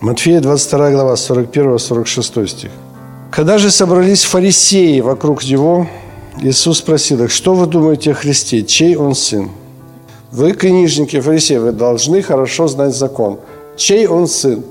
Матфея 0.00 0.40
22 0.40 0.90
глава, 0.92 1.14
41-46 1.14 2.46
стих. 2.46 2.70
Когда 3.30 3.58
же 3.58 3.70
собрались 3.70 4.24
фарисеи 4.24 5.00
вокруг 5.00 5.44
него, 5.44 5.86
Иисус 6.40 6.78
спросил 6.78 7.22
их, 7.22 7.30
что 7.30 7.54
вы 7.54 7.66
думаете 7.66 8.12
о 8.12 8.14
Христе, 8.14 8.64
чей 8.64 8.96
он 8.96 9.14
сын? 9.14 9.50
Вы, 10.32 10.52
книжники, 10.52 11.20
фарисеи, 11.20 11.58
вы 11.58 11.72
должны 11.72 12.22
хорошо 12.22 12.66
знать 12.66 12.94
закон. 12.96 13.40
Чей 13.76 14.06
он 14.06 14.26
сын? 14.26 14.64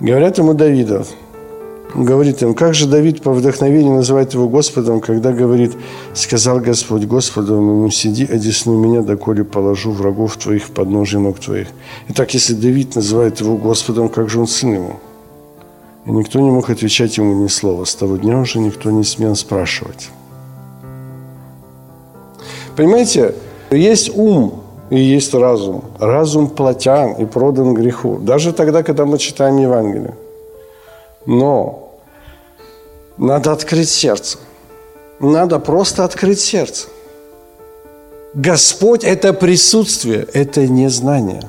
Говорят 0.00 0.38
ему 0.38 0.54
Давидов 0.54 1.08
говорит 1.94 2.42
им, 2.42 2.54
как 2.54 2.74
же 2.74 2.86
Давид 2.86 3.22
по 3.22 3.32
вдохновению 3.32 3.94
называет 3.94 4.34
его 4.34 4.48
Господом, 4.48 5.00
когда 5.00 5.32
говорит, 5.32 5.72
сказал 6.14 6.60
Господь 6.60 7.04
Господу 7.04 7.54
ему, 7.56 7.90
сиди, 7.90 8.24
одесну 8.24 8.78
меня, 8.78 9.02
доколе 9.02 9.44
положу 9.44 9.90
врагов 9.90 10.36
твоих 10.36 10.64
в 10.64 10.70
подножие 10.70 11.20
ног 11.20 11.38
твоих. 11.38 11.68
Итак, 12.08 12.32
если 12.34 12.54
Давид 12.54 12.94
называет 12.94 13.40
его 13.40 13.56
Господом, 13.56 14.08
как 14.08 14.28
же 14.30 14.40
он 14.40 14.46
сын 14.46 14.74
ему? 14.74 15.00
И 16.06 16.10
никто 16.10 16.40
не 16.40 16.50
мог 16.50 16.70
отвечать 16.70 17.16
ему 17.18 17.42
ни 17.42 17.48
слова. 17.48 17.84
С 17.84 17.94
того 17.94 18.16
дня 18.16 18.38
уже 18.38 18.58
никто 18.58 18.90
не 18.90 19.04
смел 19.04 19.34
спрашивать. 19.36 20.10
Понимаете, 22.76 23.34
есть 23.70 24.10
ум 24.14 24.62
и 24.90 24.98
есть 24.98 25.34
разум. 25.34 25.84
Разум 25.98 26.48
плотян 26.48 27.12
и 27.12 27.24
продан 27.24 27.74
греху. 27.74 28.18
Даже 28.18 28.52
тогда, 28.52 28.82
когда 28.82 29.04
мы 29.06 29.18
читаем 29.18 29.56
Евангелие. 29.56 30.14
Но 31.26 31.92
надо 33.16 33.52
открыть 33.52 33.88
сердце. 33.88 34.38
Надо 35.20 35.58
просто 35.58 36.04
открыть 36.04 36.40
сердце. 36.40 36.88
Господь– 38.34 39.04
это 39.04 39.32
присутствие, 39.32 40.26
это 40.32 40.66
не 40.66 40.88
знание. 40.88 41.42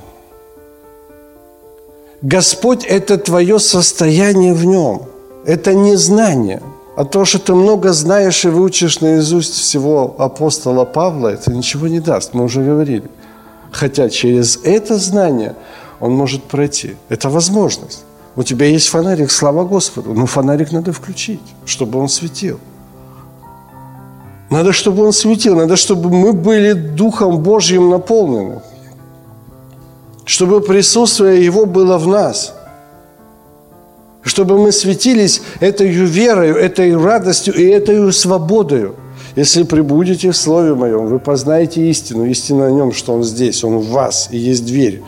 Господь– 2.21 2.85
это 2.89 3.17
твое 3.17 3.59
состояние 3.59 4.53
в 4.53 4.65
Нем. 4.65 5.03
Это 5.45 5.73
не 5.73 5.95
знание. 5.95 6.61
А 6.95 7.05
то, 7.05 7.25
что 7.25 7.39
ты 7.39 7.53
много 7.53 7.93
знаешь 7.93 8.45
и 8.45 8.49
выучишь 8.49 8.99
наизусть 8.99 9.53
всего 9.53 10.15
апостола 10.17 10.85
Павла, 10.85 11.29
это 11.29 11.51
ничего 11.51 11.87
не 11.87 11.99
даст. 11.99 12.33
Мы 12.33 12.43
уже 12.43 12.63
говорили. 12.63 13.09
Хотя 13.71 14.09
через 14.09 14.59
это 14.63 14.97
знание 14.97 15.55
он 15.99 16.13
может 16.13 16.43
пройти. 16.43 16.95
Это 17.09 17.29
возможность. 17.29 18.03
У 18.35 18.43
тебя 18.43 18.65
есть 18.65 18.87
фонарик, 18.87 19.31
слава 19.31 19.63
Господу. 19.63 20.13
Но 20.13 20.25
фонарик 20.25 20.71
надо 20.71 20.93
включить, 20.93 21.41
чтобы 21.65 21.99
он 21.99 22.09
светил. 22.09 22.59
Надо, 24.49 24.73
чтобы 24.73 25.03
он 25.05 25.13
светил, 25.13 25.55
надо, 25.55 25.77
чтобы 25.77 26.09
мы 26.09 26.33
были 26.33 26.73
Духом 26.73 27.37
Божьим 27.39 27.89
наполнены. 27.89 28.61
Чтобы 30.25 30.61
присутствие 30.61 31.45
Его 31.45 31.65
было 31.65 31.97
в 31.97 32.07
нас. 32.07 32.53
Чтобы 34.23 34.57
мы 34.57 34.71
светились 34.71 35.41
этой 35.61 35.87
верою, 35.87 36.55
этой 36.55 36.95
радостью 36.95 37.53
и 37.55 37.63
этой 37.63 38.11
свободою. 38.13 38.95
Если 39.35 39.63
прибудете 39.63 40.31
в 40.31 40.37
Слове 40.37 40.75
Моем, 40.75 41.07
вы 41.07 41.19
познаете 41.19 41.89
истину, 41.89 42.25
истина 42.25 42.67
о 42.67 42.71
Нем, 42.71 42.91
что 42.91 43.13
Он 43.13 43.23
здесь, 43.23 43.63
Он 43.63 43.77
в 43.77 43.89
вас, 43.89 44.29
и 44.31 44.37
есть 44.37 44.65
дверь. 44.65 45.01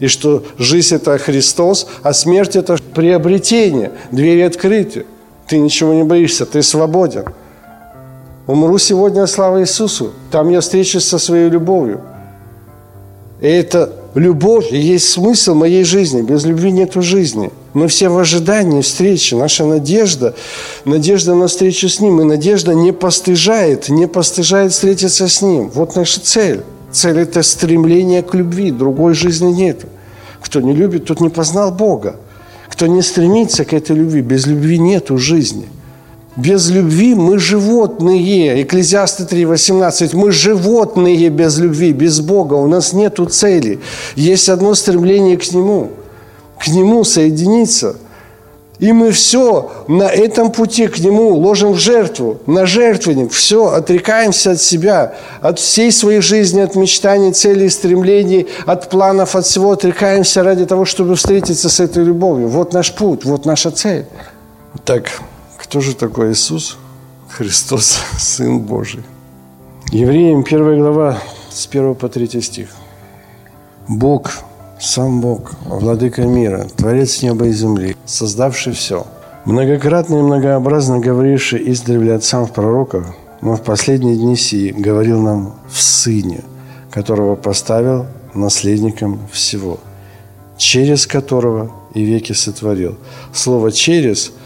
И 0.00 0.08
что 0.08 0.44
жизнь– 0.58 0.94
это 0.96 1.16
Христос, 1.18 1.86
а 2.02 2.12
смерть– 2.12 2.56
это 2.56 2.76
приобретение, 2.94 3.92
двери 4.10 4.40
открыты. 4.40 5.06
Ты 5.46 5.58
ничего 5.58 5.94
не 5.94 6.02
боишься, 6.02 6.46
ты 6.46 6.62
свободен. 6.62 7.26
Умру 8.46 8.78
сегодня, 8.78 9.26
слава 9.26 9.60
Иисусу. 9.60 10.12
Там 10.30 10.50
я 10.50 10.60
встречусь 10.60 11.04
со 11.04 11.18
своей 11.18 11.48
любовью. 11.48 12.00
И 13.40 13.46
это 13.46 13.92
любовь 14.14 14.70
есть 14.70 15.08
смысл 15.08 15.54
моей 15.54 15.84
жизни. 15.84 16.22
Без 16.22 16.44
любви 16.44 16.72
нет 16.72 16.94
жизни. 16.94 17.50
Мы 17.72 17.88
все 17.88 18.08
в 18.08 18.18
ожидании 18.18 18.80
встречи. 18.80 19.34
Наша 19.34 19.64
надежда, 19.64 20.34
надежда 20.84 21.34
на 21.34 21.48
встречу 21.48 21.88
с 21.88 22.00
Ним. 22.00 22.20
И 22.20 22.24
надежда 22.24 22.74
не 22.74 22.92
постыжает, 22.92 23.88
не 23.88 24.06
постыжает 24.06 24.72
встретиться 24.72 25.28
с 25.28 25.42
Ним. 25.42 25.70
Вот 25.74 25.96
наша 25.96 26.20
цель. 26.20 26.62
Цель– 26.92 27.18
это 27.20 27.42
стремление 27.42 28.22
к 28.22 28.34
любви. 28.34 28.70
Другой 28.70 29.14
жизни 29.14 29.50
нет. 29.50 29.84
Кто 30.40 30.60
не 30.60 30.72
любит, 30.72 31.06
тот 31.06 31.20
не 31.20 31.28
познал 31.28 31.72
Бога. 31.72 32.16
Кто 32.68 32.86
не 32.86 33.02
стремится 33.02 33.64
к 33.64 33.72
этой 33.72 33.96
любви, 33.96 34.20
без 34.20 34.46
любви 34.46 34.78
нет 34.78 35.08
жизни. 35.10 35.66
Без 36.36 36.68
любви 36.68 37.14
мы 37.14 37.38
животные. 37.38 38.62
Экклезиасты 38.62 39.22
3.18. 39.22 40.16
Мы 40.16 40.32
животные 40.32 41.28
без 41.28 41.58
любви, 41.58 41.92
без 41.92 42.20
Бога. 42.20 42.54
У 42.54 42.66
нас 42.66 42.92
нет 42.92 43.20
цели. 43.30 43.80
Есть 44.16 44.48
одно 44.48 44.74
стремление 44.74 45.36
к 45.36 45.52
Нему. 45.52 45.90
К 46.58 46.66
Нему 46.68 47.04
соединиться. 47.04 47.96
И 48.80 48.92
мы 48.92 49.12
все 49.12 49.70
на 49.86 50.08
этом 50.08 50.50
пути 50.50 50.88
к 50.88 50.98
Нему 50.98 51.36
ложим 51.36 51.72
в 51.72 51.78
жертву, 51.78 52.38
на 52.46 52.66
жертвенник. 52.66 53.30
Все, 53.30 53.68
отрекаемся 53.68 54.52
от 54.52 54.60
себя, 54.60 55.14
от 55.40 55.60
всей 55.60 55.92
своей 55.92 56.20
жизни, 56.20 56.60
от 56.60 56.74
мечтаний, 56.74 57.32
целей, 57.32 57.68
стремлений, 57.68 58.48
от 58.66 58.90
планов, 58.90 59.36
от 59.36 59.46
всего. 59.46 59.70
Отрекаемся 59.70 60.42
ради 60.42 60.66
того, 60.66 60.84
чтобы 60.84 61.14
встретиться 61.14 61.70
с 61.70 61.78
этой 61.78 62.02
любовью. 62.02 62.48
Вот 62.48 62.72
наш 62.72 62.92
путь, 62.92 63.24
вот 63.24 63.46
наша 63.46 63.70
цель. 63.70 64.06
Так, 64.84 65.04
кто 65.64 65.80
же 65.80 65.94
такой 65.96 66.32
Иисус? 66.32 66.76
Христос, 67.30 67.98
Сын 68.18 68.60
Божий. 68.60 69.02
Евреям 69.92 70.40
1 70.40 70.78
глава 70.78 71.18
с 71.50 71.66
1 71.66 71.94
по 71.94 72.08
3 72.08 72.42
стих. 72.42 72.68
Бог, 73.88 74.30
сам 74.78 75.20
Бог, 75.20 75.52
владыка 75.64 76.22
мира, 76.22 76.66
Творец 76.76 77.22
неба 77.22 77.46
и 77.46 77.52
земли, 77.52 77.96
создавший 78.04 78.74
все, 78.74 79.06
многократно 79.46 80.16
и 80.18 80.22
многообразно 80.22 81.00
говоривший 81.00 81.72
издревле 81.72 82.14
отцам 82.14 82.46
в 82.46 82.52
пророках, 82.52 83.06
но 83.40 83.56
в 83.56 83.62
последние 83.62 84.16
дни 84.16 84.36
сии 84.36 84.70
говорил 84.70 85.20
нам 85.20 85.54
в 85.68 85.80
Сыне, 85.80 86.42
которого 86.90 87.36
поставил 87.36 88.06
наследником 88.34 89.18
всего, 89.32 89.80
через 90.58 91.06
которого 91.06 91.72
и 91.94 92.02
веки 92.04 92.32
сотворил. 92.32 92.96
Слово 93.32 93.72
«через»– 93.72 94.32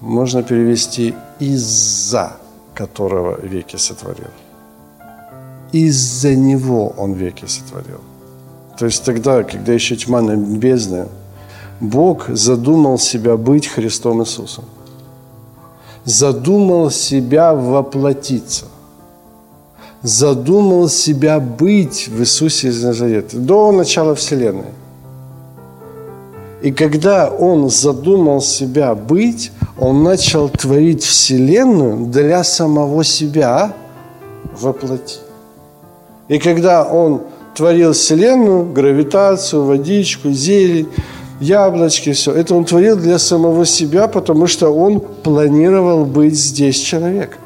можно 0.00 0.42
перевести 0.42 1.14
«из-за 1.40 2.36
которого 2.74 3.40
веки 3.40 3.76
сотворил». 3.76 4.30
Из-за 5.72 6.34
него 6.34 6.94
он 6.96 7.12
веки 7.12 7.46
сотворил. 7.46 8.00
То 8.78 8.86
есть 8.86 9.04
тогда, 9.04 9.42
когда 9.42 9.72
еще 9.72 9.96
тьма 9.96 10.22
небесная, 10.22 11.08
Бог 11.80 12.28
задумал 12.28 12.98
себя 12.98 13.36
быть 13.36 13.66
Христом 13.66 14.22
Иисусом. 14.22 14.64
Задумал 16.04 16.90
себя 16.90 17.54
воплотиться. 17.54 18.66
Задумал 20.02 20.88
себя 20.88 21.40
быть 21.40 22.08
в 22.08 22.20
Иисусе 22.20 22.68
из 22.68 22.82
Назарета 22.82 23.36
до 23.36 23.72
начала 23.72 24.14
Вселенной. 24.14 24.72
И 26.62 26.72
когда 26.72 27.28
Он 27.28 27.70
задумал 27.70 28.40
себя 28.40 28.94
быть, 28.94 29.52
Он 29.78 30.02
начал 30.02 30.48
творить 30.48 31.04
Вселенную 31.04 32.06
для 32.06 32.42
самого 32.42 33.04
себя 33.04 33.72
воплоти. 34.60 35.18
И 36.26 36.38
когда 36.38 36.84
Он 36.84 37.22
творил 37.54 37.92
Вселенную, 37.92 38.72
гравитацию, 38.72 39.64
водичку, 39.64 40.30
зелень, 40.30 40.88
яблочки, 41.40 42.12
все, 42.12 42.32
это 42.32 42.56
Он 42.56 42.64
творил 42.64 42.96
для 42.96 43.18
самого 43.18 43.64
себя, 43.64 44.08
потому 44.08 44.48
что 44.48 44.68
Он 44.70 45.00
планировал 45.00 46.04
быть 46.04 46.34
здесь 46.34 46.80
человеком. 46.80 47.40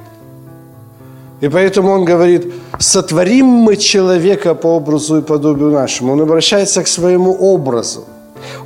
И 1.42 1.48
поэтому 1.48 1.90
он 1.90 2.04
говорит, 2.04 2.52
сотворим 2.78 3.46
мы 3.46 3.76
человека 3.76 4.54
по 4.54 4.76
образу 4.76 5.18
и 5.18 5.22
подобию 5.22 5.72
нашему. 5.72 6.12
Он 6.12 6.20
обращается 6.20 6.84
к 6.84 6.86
своему 6.86 7.32
образу. 7.32 8.04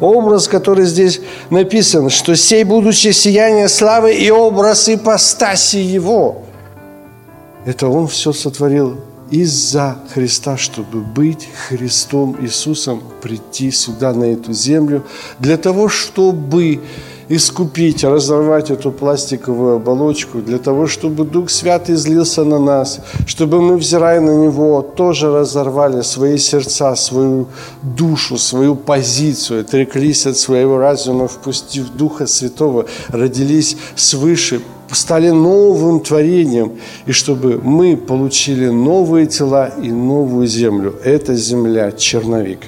Образ, 0.00 0.48
который 0.48 0.86
здесь 0.86 1.20
написан, 1.50 2.10
что 2.10 2.36
сей 2.36 2.64
будучи 2.64 3.12
сияние 3.12 3.68
славы 3.68 4.14
и 4.14 4.30
образ 4.30 4.88
ипостаси 4.88 5.76
Его. 5.76 6.42
Это 7.64 7.88
Он 7.88 8.06
все 8.06 8.32
сотворил 8.32 8.96
из-за 9.30 9.98
Христа, 10.14 10.56
чтобы 10.56 11.00
быть 11.00 11.48
Христом 11.68 12.36
Иисусом, 12.40 13.02
прийти 13.22 13.70
сюда, 13.70 14.12
на 14.12 14.24
эту 14.24 14.52
землю, 14.52 15.04
для 15.38 15.56
того, 15.56 15.88
чтобы 15.88 16.80
искупить, 17.28 18.04
разорвать 18.04 18.70
эту 18.70 18.92
пластиковую 18.92 19.76
оболочку, 19.76 20.38
для 20.38 20.58
того, 20.58 20.86
чтобы 20.86 21.24
Дух 21.24 21.50
Святый 21.50 21.96
злился 21.96 22.44
на 22.44 22.58
нас, 22.58 23.00
чтобы 23.26 23.60
мы, 23.60 23.76
взирая 23.76 24.20
на 24.20 24.30
Него, 24.30 24.82
тоже 24.82 25.32
разорвали 25.32 26.02
свои 26.02 26.38
сердца, 26.38 26.94
свою 26.94 27.46
душу, 27.82 28.38
свою 28.38 28.76
позицию, 28.76 29.62
отреклись 29.62 30.26
от 30.26 30.36
своего 30.36 30.78
разума, 30.78 31.26
впустив 31.26 31.90
Духа 31.90 32.26
Святого, 32.26 32.86
родились 33.08 33.76
свыше, 33.96 34.60
стали 34.92 35.30
новым 35.30 36.00
творением, 36.00 36.72
и 37.06 37.12
чтобы 37.12 37.60
мы 37.62 37.96
получили 37.96 38.68
новые 38.68 39.26
тела 39.26 39.72
и 39.82 39.90
новую 39.90 40.46
землю. 40.46 40.94
Это 41.04 41.34
земля 41.34 41.90
черновик. 41.90 42.60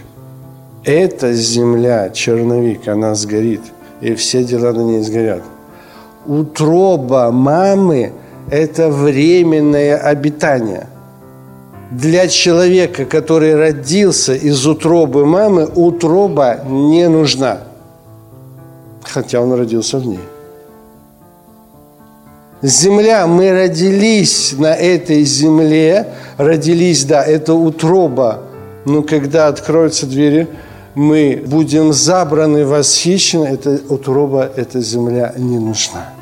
Эта 0.85 1.33
земля 1.33 2.11
черновик, 2.11 2.89
она 2.89 3.15
сгорит– 3.15 3.61
и 4.01 4.15
все 4.15 4.45
дела 4.45 4.73
на 4.73 4.83
ней 4.83 5.03
сгорят. 5.03 5.43
Утроба 6.27 7.31
мамы– 7.31 8.13
это 8.51 8.91
временное 8.91 9.97
обитание. 9.97 10.87
Для 11.91 12.29
человека, 12.29 13.07
который 13.07 13.57
родился 13.57 14.35
из 14.35 14.67
утробы 14.67 15.25
мамы, 15.25 15.67
утроба 15.75 16.61
не 16.67 17.09
нужна. 17.09 17.61
Хотя 19.03 19.41
он 19.41 19.55
родился 19.55 19.99
в 19.99 20.07
ней. 20.07 20.21
Земля, 22.61 23.27
мы 23.27 23.53
родились 23.53 24.53
на 24.59 24.75
этой 24.75 25.23
земле, 25.23 26.09
родились, 26.37 27.05
да, 27.05 27.25
это 27.25 27.55
утроба. 27.55 28.41
Но 28.85 29.03
когда 29.03 29.47
откроются 29.47 30.07
двери– 30.07 30.47
мы 30.99 31.41
будем 31.47 31.93
забраны, 31.93 32.67
восхищены, 32.67 33.45
эта 33.47 33.81
утроба, 33.89 34.51
эта 34.57 34.81
земля 34.81 35.33
не 35.37 35.57
нужна. 35.57 36.13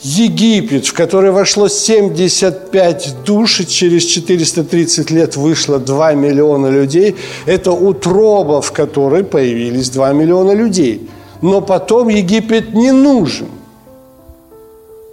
Египет, 0.00 0.86
в 0.86 0.92
который 0.92 1.30
вошло 1.30 1.68
75 1.68 3.22
душ, 3.24 3.60
и 3.60 3.66
через 3.66 4.06
430 4.06 5.12
лет 5.12 5.36
вышло 5.36 5.78
2 5.78 6.14
миллиона 6.14 6.66
людей, 6.66 7.14
это 7.46 7.70
утроба, 7.70 8.60
в 8.60 8.72
которой 8.72 9.22
появились 9.22 9.90
2 9.90 10.12
миллиона 10.12 10.50
людей. 10.50 11.08
Но 11.42 11.60
потом 11.60 12.08
Египет 12.08 12.74
не 12.74 12.90
нужен. 12.90 13.46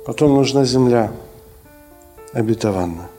Потом 0.08 0.34
нужна 0.34 0.66
земля 0.66 1.12
обетованная. 2.34 3.10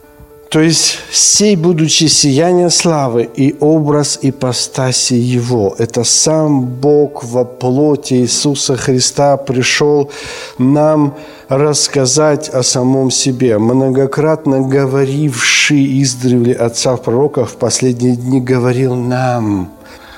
То 0.51 0.61
есть, 0.61 0.99
сей, 1.13 1.55
будучи 1.55 2.09
сияние 2.09 2.71
славы 2.71 3.23
и 3.23 3.55
образ 3.61 4.19
ипостаси 4.21 5.15
Его, 5.15 5.77
это 5.79 6.03
сам 6.03 6.67
Бог 6.67 7.23
во 7.23 7.45
плоти 7.45 8.15
Иисуса 8.15 8.77
Христа 8.77 9.37
пришел 9.37 10.11
нам 10.59 11.15
рассказать 11.49 12.49
о 12.49 12.65
самом 12.65 13.13
себе, 13.13 13.59
многократно 13.59 14.61
говоривший 14.61 16.03
издревле 16.03 16.55
отца 16.55 16.97
пророков 16.97 17.53
в 17.53 17.57
последние 17.57 18.17
дни 18.17 18.41
говорил 18.41 18.97
нам, 18.97 19.71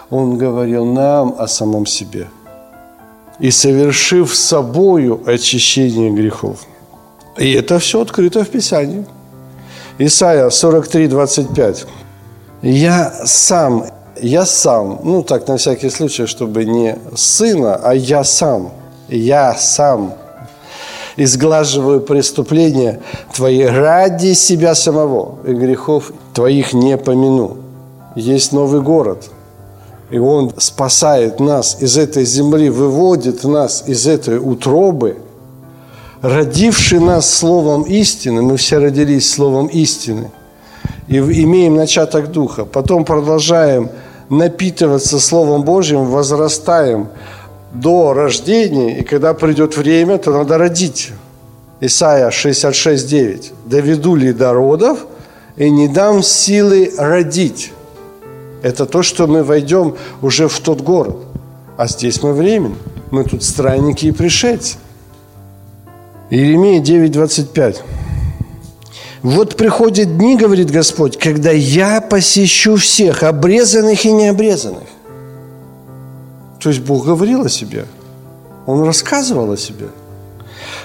Он 0.09 0.39
говорил 0.39 0.87
нам 0.87 1.35
о 1.39 1.47
самом 1.47 1.85
себе. 1.85 2.29
И 3.39 3.51
совершив 3.51 4.35
собою 4.35 5.21
очищение 5.27 6.11
грехов. 6.11 6.61
И 7.37 7.53
это 7.53 7.79
все 7.79 8.01
открыто 8.01 8.45
в 8.45 8.49
Писании– 8.49 9.05
Исайя 9.99 10.51
43, 10.51 11.09
25. 11.09 11.87
«Я 12.63 13.13
сам, 13.25 13.87
я 14.21 14.47
сам, 14.47 15.01
ну 15.03 15.23
так 15.23 15.49
на 15.49 15.57
всякий 15.57 15.91
случай, 15.91 16.27
чтобы 16.27 16.65
не 16.65 16.97
сына, 17.15 17.75
а 17.83 17.95
я 17.95 18.25
сам, 18.25 18.71
я 19.09 19.55
сам 19.55 20.15
изглаживаю 21.17 22.01
преступления 22.01 23.01
твои 23.35 23.65
ради 23.65 24.33
себя 24.33 24.75
самого, 24.75 25.39
и 25.47 25.53
грехов 25.53 26.13
твоих 26.33 26.73
не 26.73 26.97
помяну. 26.97 27.59
Есть 28.15 28.53
новый 28.53 28.81
город, 28.81 29.29
и 30.11 30.19
Он 30.19 30.53
спасает 30.57 31.41
нас 31.41 31.77
из 31.81 31.99
этой 31.99 32.25
земли, 32.25 32.71
выводит 32.71 33.45
нас 33.45 33.85
из 33.87 34.07
этой 34.07 34.39
утробы, 34.39 35.19
родивший 36.23 37.01
нас 37.01 37.29
Словом 37.29 37.83
истины, 37.83 38.41
мы 38.43 38.57
все 38.57 38.79
родились 38.79 39.31
Словом 39.31 39.67
истины, 39.67 40.31
и 41.09 41.19
имеем 41.19 41.77
начаток 41.77 42.31
Духа, 42.31 42.65
потом 42.65 43.05
продолжаем 43.05 43.91
напитываться 44.31 45.21
Словом 45.21 45.63
Божьим, 45.63 46.07
возрастаем 46.07 47.09
до 47.73 48.13
рождения, 48.15 49.01
и 49.01 49.05
когда 49.05 49.35
придет 49.35 49.77
время, 49.77 50.19
то 50.19 50.31
надо 50.33 50.59
родить. 50.59 51.11
Исайя 51.81 52.31
66:9. 52.31 53.53
«Доведу 53.67 54.15
ли 54.15 54.33
до 54.33 54.53
родов, 54.53 55.07
и 55.57 55.69
не 55.69 55.89
дам 55.89 56.23
силы 56.23 56.93
родить». 56.97 57.73
Это 58.63 58.87
то, 58.87 59.03
что 59.03 59.27
мы 59.27 59.43
войдем 59.43 59.97
уже 60.21 60.47
в 60.47 60.61
тот 60.61 60.81
город. 60.81 61.17
А 61.77 61.89
здесь 61.89 62.23
мы 62.23 62.33
временно. 62.33 62.77
Мы 63.11 63.25
тут 63.25 63.43
странники 63.43 64.07
и 64.07 64.13
пришельцы. 64.13 64.77
Иеремия 66.33 66.81
9:25. 66.81 67.83
Вот 69.23 69.57
приходят 69.59 70.17
дни, 70.17 70.35
говорит 70.35 70.71
Господь, 70.71 71.19
когда 71.19 71.51
я 71.51 72.01
посещу 72.01 72.77
всех, 72.77 73.23
обрезанных 73.23 74.07
и 74.07 74.13
необрезанных. 74.13 74.89
То 76.59 76.71
есть 76.71 76.81
Бог 76.81 77.05
говорил 77.05 77.45
о 77.45 77.51
себе. 77.51 77.85
Он 78.65 78.83
рассказывал 78.83 79.53
о 79.53 79.59
себе. 79.59 79.89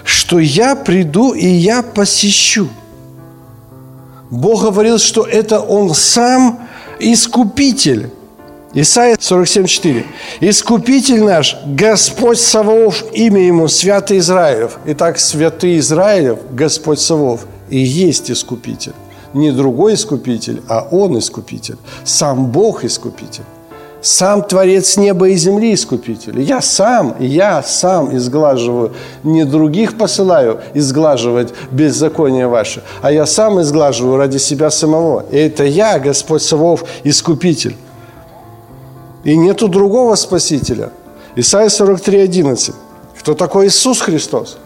Что 0.03 0.37
я 0.37 0.75
приду 0.75 1.33
и 1.33 1.47
я 1.47 1.81
посещу. 1.81 2.67
Бог 4.29 4.63
говорил, 4.63 4.97
что 4.97 5.23
это 5.23 5.61
Он 5.61 5.95
сам 5.95 6.59
искупитель. 6.99 8.09
Исайя 8.79 9.17
47:4. 9.17 10.05
«Искупитель 10.39 11.23
наш, 11.23 11.57
Господь 11.65 12.39
Саваоф, 12.39 13.05
имя 13.11 13.41
Ему, 13.41 13.67
Святый 13.67 14.19
Израилев». 14.19 14.77
Итак, 14.85 15.17
Святый 15.17 15.79
Израилев, 15.79 16.37
Господь 16.51 16.99
Саваоф, 16.99 17.47
и 17.71 17.79
есть 17.79 18.29
Искупитель. 18.29 18.93
Не 19.33 19.51
другой 19.51 19.95
Искупитель, 19.95 20.61
а 20.69 20.87
Он 20.91 21.17
Искупитель. 21.17 21.77
Сам 22.03 22.51
Бог 22.51 22.85
Искупитель. 22.85 23.45
Сам 23.99 24.43
Творец 24.43 24.95
неба 24.95 25.27
и 25.29 25.35
земли 25.37 25.73
Искупитель. 25.73 26.39
Я 26.39 26.61
сам, 26.61 27.15
я 27.19 27.63
сам 27.63 28.15
изглаживаю, 28.15 28.93
не 29.23 29.43
других 29.43 29.97
посылаю 29.97 30.59
изглаживать 30.75 31.51
беззаконие 31.71 32.45
ваше, 32.45 32.83
а 33.01 33.11
я 33.11 33.25
сам 33.25 33.59
изглаживаю 33.59 34.17
ради 34.17 34.37
себя 34.37 34.69
самого. 34.69 35.25
И 35.31 35.35
это 35.35 35.63
я, 35.63 35.97
Господь 35.97 36.43
Савов, 36.43 36.85
Искупитель. 37.03 37.75
И 39.27 39.35
нету 39.35 39.67
другого 39.67 40.15
Спасителя. 40.15 40.89
Исайя 41.35 41.67
43, 41.67 42.21
11. 42.21 42.75
Кто 43.19 43.33
такой 43.33 43.67
Иисус 43.67 43.99
Христос? 43.99 44.57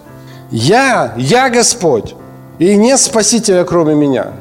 Я, 0.52 1.15
я 1.17 1.50
Господь, 1.50 2.13
и 2.60 2.76
нет 2.78 3.00
Спасителя, 3.00 3.63
кроме 3.63 3.95
меня. 3.95 4.34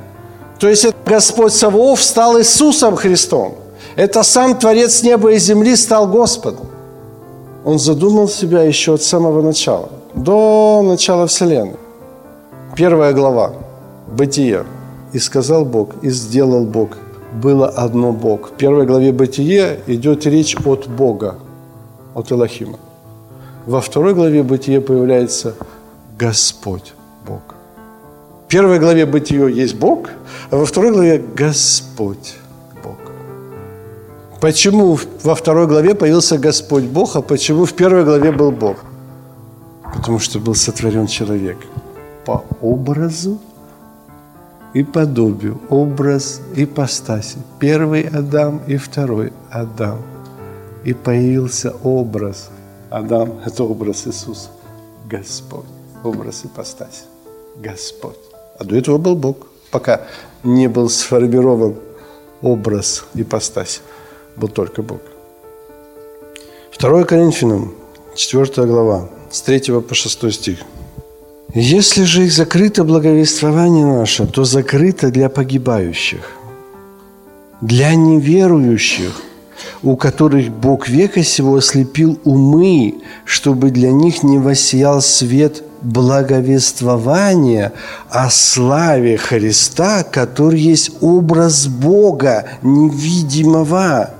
То 0.58 0.68
есть 0.68 0.84
это 0.84 0.98
Господь 1.06 1.54
Саваоф 1.54 2.02
стал 2.02 2.38
Иисусом 2.38 2.96
Христом. 2.96 3.54
Это 3.96 4.22
сам 4.22 4.58
Творец 4.58 5.02
неба 5.02 5.32
и 5.32 5.38
земли 5.38 5.74
стал 5.74 6.06
Господом. 6.06 6.66
Он 7.64 7.78
задумал 7.78 8.28
себя 8.28 8.62
еще 8.62 8.92
от 8.92 9.02
самого 9.02 9.40
начала, 9.40 9.88
до 10.14 10.82
начала 10.84 11.26
Вселенной. 11.28 11.78
Первая 12.76 13.14
глава, 13.14 13.52
Бытие. 14.06 14.66
«И 15.14 15.18
сказал 15.18 15.64
Бог, 15.64 15.88
и 16.02 16.10
сделал 16.10 16.64
Бог, 16.66 16.90
было 17.32 17.68
одно 17.68 18.12
Бог». 18.12 18.50
В 18.50 18.52
первой 18.52 18.86
главе 18.86 19.12
Бытие 19.12 19.80
идет 19.86 20.26
речь 20.26 20.56
от 20.64 20.88
Бога, 20.88 21.36
от 22.14 22.32
Элохима. 22.32 22.78
Во 23.66 23.80
второй 23.80 24.14
главе 24.14 24.42
Бытие 24.42 24.80
появляется 24.80 25.54
Господь 26.18 26.94
Бог. 27.26 27.40
В 28.46 28.48
первой 28.48 28.78
главе 28.78 29.06
Бытие 29.06 29.50
есть 29.52 29.76
Бог, 29.76 30.08
а 30.50 30.56
во 30.56 30.64
второй 30.64 30.92
главе 30.92 31.18
Господь 31.18 32.34
Бог. 32.82 32.96
Почему 34.40 34.98
во 35.22 35.34
второй 35.34 35.66
главе 35.66 35.94
появился 35.94 36.38
Господь 36.38 36.84
Бог, 36.84 37.16
а 37.16 37.22
почему 37.22 37.64
в 37.64 37.72
первой 37.74 38.04
главе 38.04 38.32
был 38.32 38.50
Бог? 38.50 38.76
Потому 39.94 40.18
что 40.18 40.38
был 40.38 40.54
сотворен 40.54 41.06
человек 41.06 41.58
по 42.24 42.44
образу 42.60 43.38
и 44.74 44.82
подобию, 44.82 45.60
образ 45.68 46.40
ипостаси. 46.56 47.38
Первый 47.58 48.02
Адам 48.02 48.60
и 48.66 48.76
второй 48.76 49.32
Адам. 49.50 49.98
И 50.84 50.94
появился 50.94 51.74
образ. 51.82 52.50
Адам– 52.90 53.40
это 53.46 53.64
образ 53.64 54.06
Иисуса. 54.06 54.48
Господь. 55.08 55.66
Образ 56.02 56.44
ипостаси. 56.44 57.04
Господь. 57.56 58.16
А 58.58 58.64
до 58.64 58.76
этого 58.76 58.98
был 58.98 59.16
Бог, 59.16 59.48
пока 59.70 60.02
не 60.44 60.68
был 60.68 60.88
сформирован 60.88 61.74
образ 62.42 63.04
ипостаси. 63.14 63.80
Был 64.36 64.48
только 64.48 64.82
Бог. 64.82 65.00
2 66.78 67.04
Коринфянам, 67.04 67.74
4 68.14 68.66
глава, 68.66 69.08
с 69.30 69.42
3 69.42 69.80
по 69.82 69.94
6 69.94 70.32
стих. 70.32 70.58
Если 71.54 72.04
же 72.04 72.26
и 72.26 72.28
закрыто 72.28 72.84
благовествование 72.84 73.84
наше, 73.84 74.26
то 74.26 74.44
закрыто 74.44 75.10
для 75.10 75.28
погибающих, 75.28 76.30
для 77.60 77.94
неверующих, 77.96 79.20
у 79.82 79.96
которых 79.96 80.50
Бог 80.50 80.88
века 80.88 81.24
сего 81.24 81.56
ослепил 81.56 82.20
умы, 82.24 83.00
чтобы 83.24 83.70
для 83.70 83.90
них 83.90 84.22
не 84.22 84.38
воссиял 84.38 85.02
свет 85.02 85.64
благовествования 85.82 87.72
о 88.10 88.30
славе 88.30 89.16
Христа, 89.16 90.04
который 90.04 90.60
есть 90.60 90.92
образ 91.00 91.66
Бога 91.66 92.48
невидимого. 92.62 94.10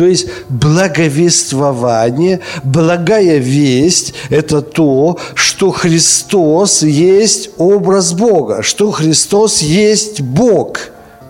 То 0.00 0.06
есть 0.06 0.28
благовествование, 0.48 2.40
благая 2.64 3.36
весть– 3.36 4.14
это 4.30 4.62
то, 4.62 5.18
что 5.34 5.72
Христос 5.72 6.80
есть 6.82 7.50
образ 7.58 8.14
Бога, 8.14 8.62
что 8.62 8.92
Христос 8.92 9.60
есть 9.60 10.22
Бог. 10.22 10.78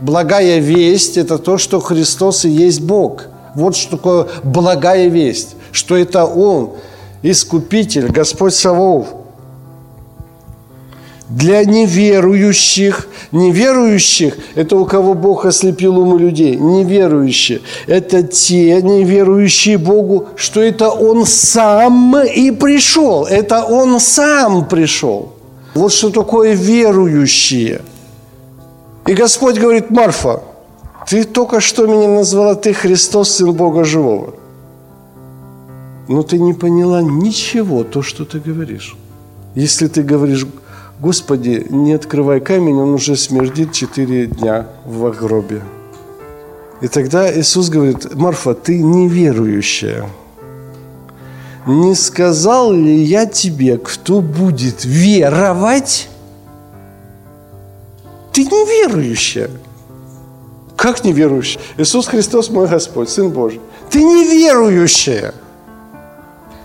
Благая 0.01 0.61
весть– 0.61 1.17
это 1.19 1.39
то, 1.39 1.59
что 1.59 1.81
Христос 1.81 2.45
и 2.45 2.49
есть 2.49 2.81
Бог. 2.81 3.25
Вот 3.57 3.75
что 3.75 3.97
такое 3.97 4.29
благая 4.45 5.09
весть, 5.09 5.57
что 5.73 5.97
это 5.97 6.25
Он, 6.25 6.75
Искупитель, 7.25 8.07
Господь 8.07 8.55
Савов– 8.55 9.09
для 11.31 11.65
неверующих. 11.65 13.09
Неверующих– 13.33 14.37
это 14.55 14.77
у 14.77 14.85
кого 14.85 15.15
Бог 15.15 15.47
ослепил 15.47 15.99
умы 15.99 16.19
людей. 16.19 16.57
Неверующие– 16.57 17.61
это 17.87 18.23
те 18.23 18.83
неверующие 18.83 19.79
Богу, 19.79 20.29
что 20.37 20.61
это 20.61 20.91
Он 20.91 21.25
сам 21.25 22.17
и 22.19 22.51
пришел. 22.51 23.25
Это 23.25 23.65
Он 23.65 24.01
сам 24.01 24.69
пришел. 24.69 25.33
Вот 25.75 25.93
что 25.93 26.11
такое 26.11 26.55
верующие. 26.55 27.81
И 29.07 29.15
Господь 29.15 29.59
говорит, 29.59 29.91
Марфа, 29.91 30.43
ты 31.09 31.25
только 31.25 31.61
что 31.61 31.87
меня 31.87 32.09
назвала, 32.09 32.55
ты 32.55 32.73
Христос, 32.73 33.31
Сын 33.31 33.53
Бога 33.53 33.85
Живого. 33.85 34.35
Но 36.09 36.23
ты 36.23 36.41
не 36.41 36.55
поняла 36.55 37.03
ничего, 37.03 37.85
то, 37.85 38.03
что 38.03 38.25
ты 38.25 38.41
говоришь. 38.41 38.97
Если 39.55 39.87
ты 39.87 40.03
говоришь, 40.03 40.45
Господи, 41.01 41.67
не 41.71 41.95
открывай 41.95 42.41
камень, 42.41 42.77
он 42.77 42.91
уже 42.91 43.17
смердит 43.17 43.73
четыре 43.73 44.27
дня 44.27 44.67
в 44.85 45.11
гробе. 45.11 45.63
И 46.83 46.89
тогда 46.89 47.33
Иисус 47.33 47.71
говорит, 47.71 48.15
Марфа, 48.15 48.53
ты 48.53 48.83
неверующая. 48.83 50.05
Не 51.67 51.95
сказал 51.95 52.73
ли 52.73 53.03
я 53.03 53.25
тебе, 53.25 53.79
кто 53.79 54.21
будет 54.21 54.85
веровать? 54.85 56.11
Ты 58.33 58.45
неверующая. 58.45 59.51
Как 60.77 61.03
неверующая? 61.03 61.63
Иисус 61.79 62.09
Христос 62.09 62.51
мой 62.51 62.69
Господь, 62.69 63.09
Сын 63.09 63.31
Божий. 63.31 63.61
Ты 63.91 64.03
неверующая. 64.03 65.33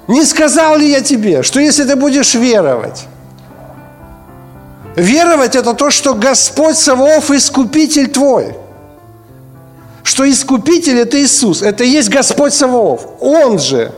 Не 0.10 0.26
сказал 0.26 0.78
ли 0.78 0.90
я 0.90 1.00
тебе, 1.00 1.42
что 1.42 1.62
если 1.62 1.86
ты 1.86 1.96
будешь 1.96 2.36
веровать, 2.36 3.08
Веровать– 4.96 5.56
это 5.58 5.74
то, 5.74 5.92
что 5.92 6.14
Господь 6.14 6.78
Саваоф– 6.78 7.32
искупитель 7.32 8.08
твой. 8.08 8.56
Что 10.04 10.30
искупитель– 10.30 10.98
это 11.00 11.22
Иисус. 11.22 11.62
Это 11.62 11.84
и 11.84 11.90
есть 11.90 12.10
Господь 12.10 12.54
Саваоф. 12.54 13.06
Он 13.20 13.60
же. 13.60 13.92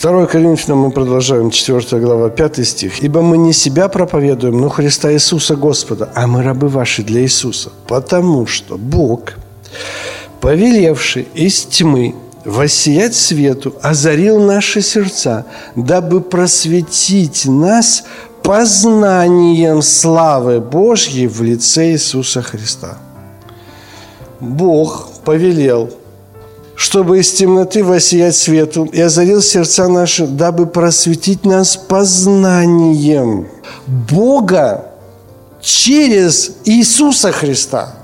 2 0.00 0.26
Коринфянам 0.26 0.78
мы 0.78 0.90
продолжаем, 0.90 1.50
4 1.50 2.00
глава, 2.00 2.30
5 2.30 2.66
стих. 2.66 3.02
«Ибо 3.04 3.22
мы 3.22 3.38
не 3.38 3.52
себя 3.52 3.88
проповедуем, 3.88 4.60
но 4.60 4.68
Христа 4.68 5.12
Иисуса 5.12 5.54
Господа, 5.54 6.10
а 6.14 6.26
мы 6.26 6.42
рабы 6.42 6.68
ваши 6.68 7.02
для 7.02 7.20
Иисуса, 7.20 7.70
потому 7.86 8.46
что 8.46 8.78
Бог, 8.78 9.34
повелевший 10.40 11.28
из 11.34 11.62
тьмы 11.62 12.14
воссиять 12.44 13.14
свету, 13.14 13.74
озарил 13.82 14.40
наши 14.40 14.80
сердца, 14.80 15.44
дабы 15.76 16.20
просветить 16.20 17.44
нас 17.46 18.04
познанием 18.42 19.82
славы 19.82 20.60
Божьей 20.60 21.26
в 21.26 21.42
лице 21.42 21.92
Иисуса 21.92 22.42
Христа. 22.42 22.98
Бог 24.40 25.08
повелел, 25.24 25.90
чтобы 26.74 27.20
из 27.20 27.32
темноты 27.32 27.84
воссиять 27.84 28.34
свету 28.34 28.84
и 28.84 29.00
озарил 29.00 29.40
сердца 29.40 29.88
наши, 29.88 30.26
дабы 30.26 30.66
просветить 30.66 31.44
нас 31.44 31.76
познанием 31.76 33.46
Бога 33.86 34.86
через 35.60 36.56
Иисуса 36.64 37.30
Христа. 37.30 37.94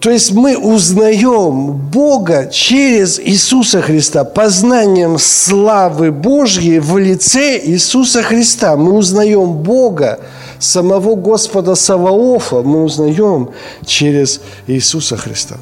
То 0.00 0.10
есть 0.10 0.32
мы 0.32 0.56
узнаем 0.56 1.72
Бога 1.72 2.46
через 2.46 3.20
Иисуса 3.20 3.82
Христа, 3.82 4.24
познанием 4.24 5.18
славы 5.18 6.10
Божьей 6.10 6.78
в 6.78 6.96
лице 6.96 7.60
Иисуса 7.62 8.22
Христа. 8.22 8.76
Мы 8.76 8.92
узнаем 8.92 9.52
Бога, 9.52 10.20
самого 10.58 11.16
Господа 11.16 11.74
Саваофа 11.74 12.62
мы 12.62 12.82
узнаем 12.82 13.50
через 13.84 14.40
Иисуса 14.66 15.18
Христа. 15.18 15.56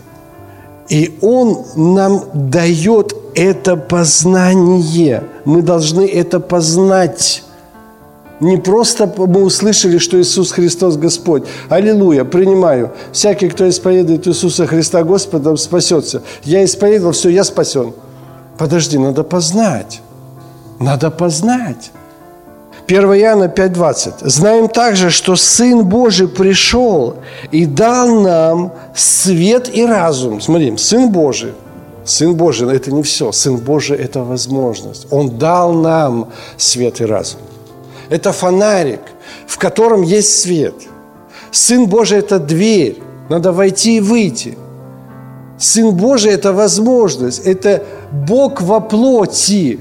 И 0.88 1.18
Он 1.20 1.64
нам 1.74 2.24
дает 2.32 3.14
это 3.34 3.76
познание. 3.76 5.24
Мы 5.44 5.62
должны 5.62 6.06
это 6.06 6.38
познать. 6.38 7.42
Не 8.40 8.56
просто 8.56 9.12
мы 9.16 9.42
услышали, 9.42 9.98
что 9.98 10.20
Иисус 10.20 10.52
Христос 10.52 10.96
Господь. 10.96 11.44
Аллилуйя, 11.68 12.24
принимаю. 12.24 12.92
Всякий, 13.12 13.48
кто 13.48 13.68
исповедует 13.68 14.28
Иисуса 14.28 14.66
Христа 14.66 15.02
Господом, 15.02 15.56
спасется. 15.56 16.22
Я 16.44 16.64
исповедовал, 16.64 17.12
все, 17.12 17.30
я 17.30 17.42
спасен. 17.42 17.92
Подожди, 18.56 18.96
надо 18.98 19.24
познать. 19.24 20.00
Надо 20.78 21.10
познать. 21.10 21.90
1 22.86 23.02
Иоанна 23.02 23.44
5.20. 23.44 24.28
Знаем 24.28 24.68
также, 24.68 25.10
что 25.10 25.36
Сын 25.36 25.84
Божий 25.84 26.28
пришел 26.28 27.16
и 27.50 27.66
дал 27.66 28.20
нам 28.20 28.72
свет 28.94 29.68
и 29.74 29.84
разум. 29.84 30.40
Смотри, 30.40 30.76
Сын 30.78 31.10
Божий. 31.10 31.52
Сын 32.04 32.34
Божий– 32.34 32.72
это 32.74 32.90
не 32.90 33.02
все. 33.02 33.32
Сын 33.32 33.56
Божий– 33.56 33.96
это 33.98 34.22
возможность. 34.22 35.06
Он 35.10 35.38
дал 35.38 35.74
нам 35.74 36.28
свет 36.56 37.02
и 37.02 37.04
разум. 37.04 37.40
Это 38.10 38.32
фонарик, 38.32 39.00
в 39.46 39.58
котором 39.58 40.02
есть 40.02 40.40
свет. 40.40 40.74
Сын 41.50 41.86
Божий– 41.86 42.18
это 42.20 42.38
дверь. 42.38 42.98
Надо 43.28 43.52
войти 43.52 43.96
и 43.96 44.00
выйти. 44.00 44.56
Сын 45.58 45.94
Божий– 45.94 46.32
это 46.32 46.52
возможность. 46.52 47.46
Это 47.46 47.82
Бог 48.12 48.62
во 48.62 48.80
плоти. 48.80 49.80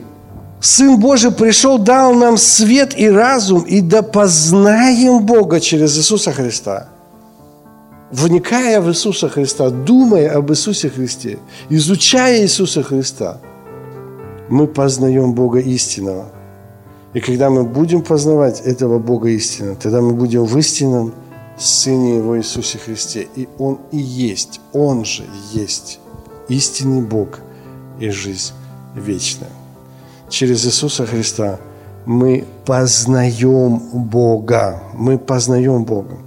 Сын 0.60 1.00
Божий 1.00 1.32
пришел, 1.32 1.78
дал 1.78 2.14
нам 2.14 2.38
свет 2.38 3.00
и 3.00 3.10
разум, 3.10 3.62
и 3.62 3.82
да 3.82 4.02
познаем 4.02 5.26
Бога 5.26 5.60
через 5.60 5.98
Иисуса 5.98 6.32
Христа. 6.32 6.88
Вникая 8.12 8.82
в 8.82 8.90
Иисуса 8.90 9.30
Христа, 9.30 9.70
думая 9.70 10.34
об 10.34 10.50
Иисусе 10.52 10.90
Христе, 10.90 11.40
изучая 11.70 12.42
Иисуса 12.42 12.82
Христа, 12.82 13.38
мы 14.50 14.66
познаем 14.66 15.34
Бога 15.34 15.60
истинного. 15.60 16.32
И 17.18 17.20
когда 17.20 17.50
мы 17.50 17.64
будем 17.64 18.04
познавать 18.04 18.62
этого 18.62 19.00
Бога 19.00 19.30
истинного, 19.30 19.76
тогда 19.76 20.02
мы 20.02 20.14
будем 20.14 20.46
в 20.46 20.58
истинном 20.58 21.14
Сыне 21.58 22.18
Его 22.18 22.38
Иисусе 22.38 22.78
Христе. 22.78 23.28
И 23.36 23.48
Он 23.58 23.80
и 23.92 23.98
есть, 23.98 24.62
Он 24.74 25.04
же 25.04 25.24
есть 25.52 26.00
истинный 26.50 27.02
Бог 27.02 27.40
и 28.00 28.10
жизнь 28.10 28.54
вечная 28.96 29.50
через 30.30 30.66
Иисуса 30.66 31.06
Христа 31.06 31.60
мы 32.06 32.46
познаем 32.66 33.80
Бога. 33.94 34.82
Мы 34.94 35.18
познаем 35.18 35.84
Бога. 35.84 36.18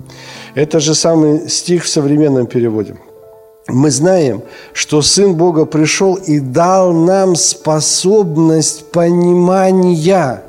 Это 0.55 0.81
же 0.81 0.95
самый 0.95 1.49
стих 1.49 1.85
в 1.85 1.89
современном 1.89 2.47
переводе. 2.47 2.97
Мы 3.69 3.91
знаем, 3.91 4.43
что 4.73 5.01
Сын 5.01 5.35
Бога 5.35 5.65
пришел 5.65 6.17
и 6.17 6.41
дал 6.41 6.93
нам 6.93 7.37
способность 7.37 8.91
понимания. 8.91 10.43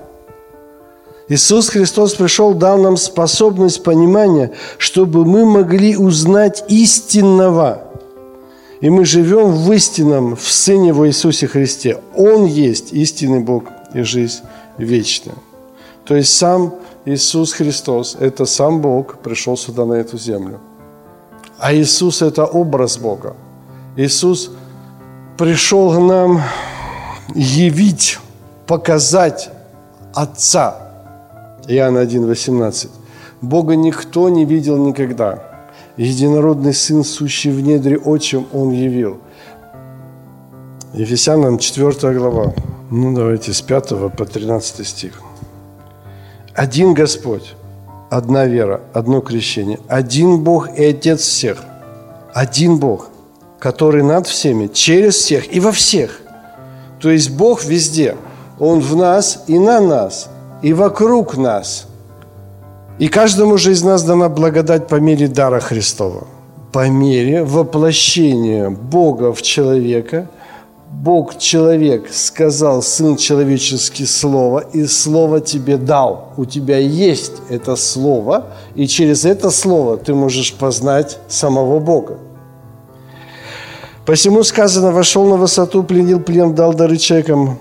Иисус 1.32 1.70
Христос 1.70 2.16
пришел, 2.16 2.54
дал 2.54 2.78
нам 2.78 2.98
способность 2.98 3.84
понимания, 3.84 4.52
чтобы 4.78 5.26
мы 5.26 5.46
могли 5.46 5.96
узнать 5.96 6.64
истинного– 6.68 7.88
и 8.82 8.90
мы 8.90 9.06
живем 9.06 9.52
в 9.52 9.72
истинном, 9.72 10.36
в 10.36 10.52
Сыне 10.52 10.88
Его 10.88 11.08
Иисусе 11.08 11.48
Христе. 11.48 12.00
Он 12.16 12.46
есть 12.46 12.94
истинный 12.94 13.40
Бог 13.40 13.66
и 13.94 14.02
жизнь 14.02 14.42
вечная. 14.80 15.36
То 16.04 16.16
есть 16.16 16.36
сам 16.36 16.74
Иисус 17.06 17.54
Христос, 17.54 18.18
это 18.20 18.46
сам 18.46 18.82
Бог, 18.82 19.20
пришел 19.20 19.56
сюда 19.56 19.86
на 19.86 19.94
эту 19.94 20.18
землю. 20.18 20.60
А 21.60 21.74
Иисус– 21.76 22.22
это 22.24 22.46
образ 22.46 22.98
Бога. 22.98 23.36
Иисус 23.96 24.50
пришел 25.38 25.92
к 25.92 26.00
нам 26.00 26.42
явить, 27.36 28.18
показать 28.66 29.50
Отца. 30.16 30.91
Иоанна 31.68 32.02
1, 32.02 32.26
18. 32.26 32.90
Бога 33.42 33.76
никто 33.76 34.30
не 34.30 34.46
видел 34.46 34.78
никогда– 34.78 35.48
единородный 35.98 36.74
Сын, 36.74 37.04
сущий 37.04 37.52
в 37.52 37.62
недре 37.62 37.98
отчим, 37.98 38.48
Он 38.54 38.72
явил. 38.72 39.20
Ефесянам 40.94 41.58
4 41.58 42.14
глава. 42.18 42.54
Ну, 42.90 43.16
давайте 43.16 43.54
с 43.54 43.62
5 43.62 44.16
по 44.18 44.26
13 44.26 44.86
стих. 44.86 45.22
Один 46.54 46.94
Господь, 46.94 47.56
одна 48.10 48.46
вера, 48.46 48.82
одно 48.94 49.22
крещение, 49.22 49.80
один 49.88 50.44
Бог 50.44 50.78
и 50.78 50.84
Отец 50.84 51.22
всех. 51.22 51.64
Один 52.34 52.78
Бог, 52.78 53.10
который 53.60 54.04
над 54.04 54.28
всеми, 54.28 54.68
через 54.68 55.16
всех 55.16 55.54
и 55.54 55.60
во 55.60 55.72
всех. 55.72 56.22
То 57.00 57.10
есть 57.10 57.30
Бог 57.32 57.64
везде. 57.64 58.16
Он 58.60 58.80
в 58.80 58.96
нас 58.96 59.46
и 59.48 59.58
на 59.58 59.80
нас, 59.80 60.30
и 60.62 60.74
вокруг 60.74 61.38
нас– 61.38 61.88
и 63.00 63.08
каждому 63.08 63.58
же 63.58 63.72
из 63.72 63.82
нас 63.84 64.04
дана 64.04 64.30
благодать 64.30 64.88
по 64.88 64.96
мере 64.96 65.28
дара 65.28 65.60
Христова. 65.60 66.28
По 66.72 66.88
мере 66.88 67.44
воплощения 67.44 68.70
Бога 68.70 69.34
в 69.34 69.42
человека– 69.42 70.28
Бог 70.92 71.38
человек 71.38 72.10
сказал, 72.12 72.84
Сын 72.84 73.16
человеческий 73.16 74.06
Слово, 74.06 74.60
и 74.60 74.86
Слово 74.86 75.40
тебе 75.40 75.78
дал. 75.78 76.34
У 76.38 76.46
тебя 76.46 76.78
есть 76.78 77.34
это 77.50 77.76
Слово, 77.76 78.48
и 78.76 78.86
через 78.88 79.26
это 79.26 79.50
Слово 79.50 79.98
ты 79.98 80.14
можешь 80.14 80.54
познать 80.54 81.18
самого 81.28 81.80
Бога. 81.80 82.20
Посему 84.06 84.44
сказано, 84.44 84.92
вошел 84.92 85.26
на 85.26 85.38
высоту, 85.38 85.82
пленил 85.84 86.20
плен, 86.20 86.54
дал 86.54 86.74
дары 86.74 86.98
человекам, 86.98 87.58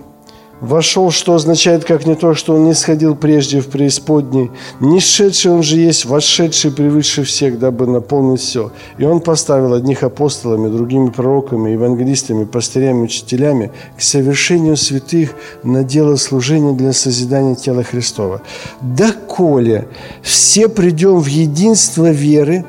Вошел, 0.60 1.10
что 1.10 1.34
означает, 1.34 1.84
как 1.84 2.06
не 2.06 2.14
то, 2.14 2.34
что 2.34 2.54
он 2.54 2.64
не 2.64 2.74
сходил 2.74 3.16
прежде 3.16 3.60
в 3.60 3.68
преисподней, 3.68 4.50
не 4.78 5.00
шедший 5.00 5.52
он 5.52 5.62
же 5.62 5.78
есть, 5.78 6.04
вошедший 6.04 6.70
превыше 6.70 7.24
всех, 7.24 7.58
дабы 7.58 7.86
наполнить 7.86 8.40
все. 8.40 8.70
И 8.98 9.04
он 9.04 9.20
поставил 9.20 9.72
одних 9.72 10.02
апостолами, 10.02 10.68
другими 10.68 11.08
пророками, 11.08 11.70
евангелистами, 11.70 12.44
пастырями, 12.44 13.04
учителями 13.04 13.72
к 13.96 14.02
совершению 14.02 14.76
святых 14.76 15.30
на 15.62 15.82
дело 15.82 16.16
служения 16.16 16.74
для 16.74 16.92
созидания 16.92 17.54
тела 17.54 17.82
Христова. 17.82 18.42
Доколе 18.82 19.88
все 20.22 20.68
придем 20.68 21.20
в 21.20 21.26
единство 21.26 22.10
веры 22.10 22.66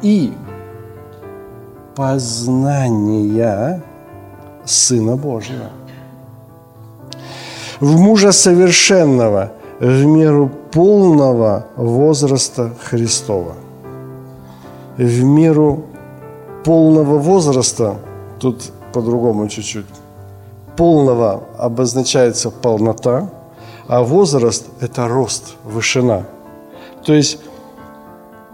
и 0.00 0.32
познания 1.94 3.82
Сына 4.64 5.16
Божьего 5.16 5.70
в 7.80 8.00
мужа 8.00 8.32
совершенного, 8.32 9.52
в 9.80 10.04
меру 10.04 10.50
полного 10.72 11.66
возраста 11.76 12.70
Христова. 12.82 13.54
В 14.96 15.22
меру 15.22 15.84
полного 16.64 17.18
возраста, 17.18 17.96
тут 18.38 18.72
по-другому 18.92 19.48
чуть-чуть, 19.48 19.86
полного 20.76 21.42
обозначается 21.58 22.50
полнота, 22.50 23.28
а 23.88 24.02
возраст– 24.02 24.66
это 24.80 25.06
рост, 25.08 25.54
вышина. 25.64 26.26
То 27.04 27.14
есть 27.14 27.38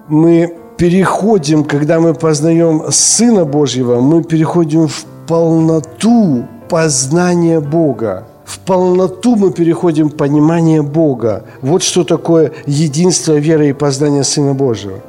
мы 0.09 0.57
переходим, 0.77 1.65
когда 1.65 2.01
мы 2.01 2.13
познаем 2.15 2.83
Сына 2.91 3.45
Божьего, 3.45 4.01
мы 4.01 4.25
переходим 4.25 4.89
в 4.89 5.05
полноту 5.27 6.45
познания 6.69 7.61
Бога 7.61 8.27
в 8.53 8.59
полноту 8.59 9.35
мы 9.37 9.51
переходим 9.51 10.11
понимание 10.11 10.83
Бога. 10.83 11.45
Вот 11.62 11.83
что 11.83 12.05
такое 12.05 12.53
единство 12.67 13.33
веры 13.33 13.71
и 13.71 13.73
познания 13.73 14.25
Сына 14.25 14.53
Божьего. 14.53 15.01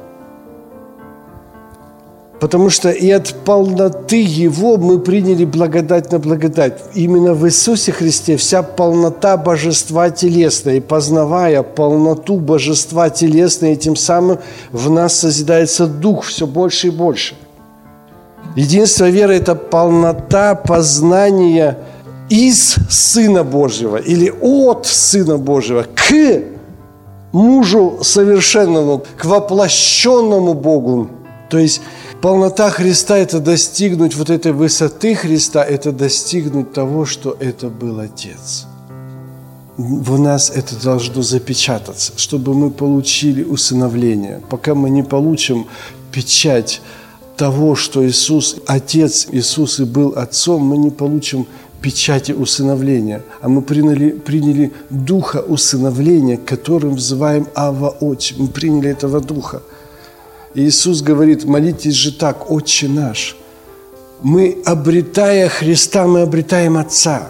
Потому 2.40 2.70
что 2.70 2.90
и 2.90 3.10
от 3.10 3.34
полноты 3.44 4.22
Его 4.22 4.78
мы 4.78 4.98
приняли 4.98 5.44
благодать 5.44 6.10
на 6.10 6.18
благодать. 6.18 6.80
Именно 6.94 7.34
в 7.34 7.46
Иисусе 7.46 7.92
Христе 7.92 8.38
вся 8.38 8.62
полнота 8.62 9.36
божества 9.36 10.08
телесной. 10.08 10.78
И 10.78 10.80
познавая 10.80 11.62
полноту 11.62 12.38
божества 12.38 13.10
телесной, 13.10 13.74
и 13.74 13.76
тем 13.76 13.94
самым 13.94 14.38
в 14.72 14.90
нас 14.90 15.18
созидается 15.18 15.86
Дух 15.86 16.24
все 16.24 16.46
больше 16.46 16.86
и 16.86 16.90
больше. 16.90 17.34
Единство 18.56 19.10
веры– 19.10 19.34
это 19.36 19.54
полнота 19.54 20.54
познания 20.54 21.78
из 22.28 22.76
Сына 22.88 23.44
Божьего 23.44 23.96
или 23.96 24.32
от 24.40 24.86
Сына 24.86 25.38
Божьего 25.38 25.82
к 25.94 26.12
мужу 27.32 27.98
совершенному, 28.02 29.02
к 29.16 29.24
воплощенному 29.24 30.54
Богу. 30.54 31.10
То 31.50 31.58
есть 31.58 31.80
полнота 32.20 32.70
Христа– 32.70 33.18
это 33.18 33.40
достигнуть 33.40 34.16
вот 34.16 34.30
этой 34.30 34.52
высоты 34.52 35.14
Христа, 35.14 35.62
это 35.62 35.92
достигнуть 35.92 36.72
того, 36.72 37.04
что 37.04 37.36
это 37.38 37.68
был 37.68 38.00
Отец. 38.00 38.66
В 39.76 40.20
нас 40.20 40.50
это 40.54 40.80
должно 40.80 41.22
запечататься, 41.22 42.12
чтобы 42.16 42.54
мы 42.54 42.70
получили 42.70 43.42
усыновление. 43.42 44.40
Пока 44.48 44.74
мы 44.76 44.88
не 44.88 45.02
получим 45.02 45.66
печать 46.12 46.80
того, 47.36 47.74
что 47.74 48.06
Иисус– 48.06 48.56
Отец, 48.66 49.26
Иисус 49.32 49.80
и 49.80 49.84
был 49.84 50.14
Отцом, 50.16 50.62
мы 50.62 50.78
не 50.78 50.90
получим 50.90 51.48
печати 51.84 52.32
усыновления, 52.32 53.20
а 53.42 53.48
мы 53.50 53.60
приняли, 53.60 54.10
приняли 54.12 54.72
духа 54.88 55.42
усыновления, 55.46 56.38
которым 56.38 56.94
взываем 56.94 57.46
Ава 57.54 57.90
Отче. 58.00 58.36
Мы 58.38 58.48
приняли 58.48 58.88
этого 58.88 59.20
духа. 59.20 59.60
И 60.54 60.64
Иисус 60.64 61.02
говорит, 61.02 61.44
молитесь 61.44 61.92
же 61.92 62.12
так, 62.12 62.50
Отче 62.50 62.88
наш. 62.88 63.36
Мы, 64.22 64.56
обретая 64.64 65.50
Христа, 65.50 66.06
мы 66.06 66.22
обретаем 66.22 66.78
Отца. 66.78 67.26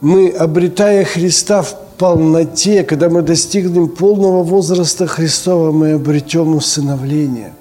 Мы, 0.00 0.30
обретая 0.30 1.04
Христа 1.04 1.60
в 1.60 1.74
полноте, 1.98 2.84
когда 2.84 3.10
мы 3.10 3.20
достигнем 3.20 3.88
полного 3.88 4.42
возраста 4.42 5.06
Христова, 5.06 5.72
мы 5.72 5.92
обретем 5.92 6.54
усыновление. 6.54 7.52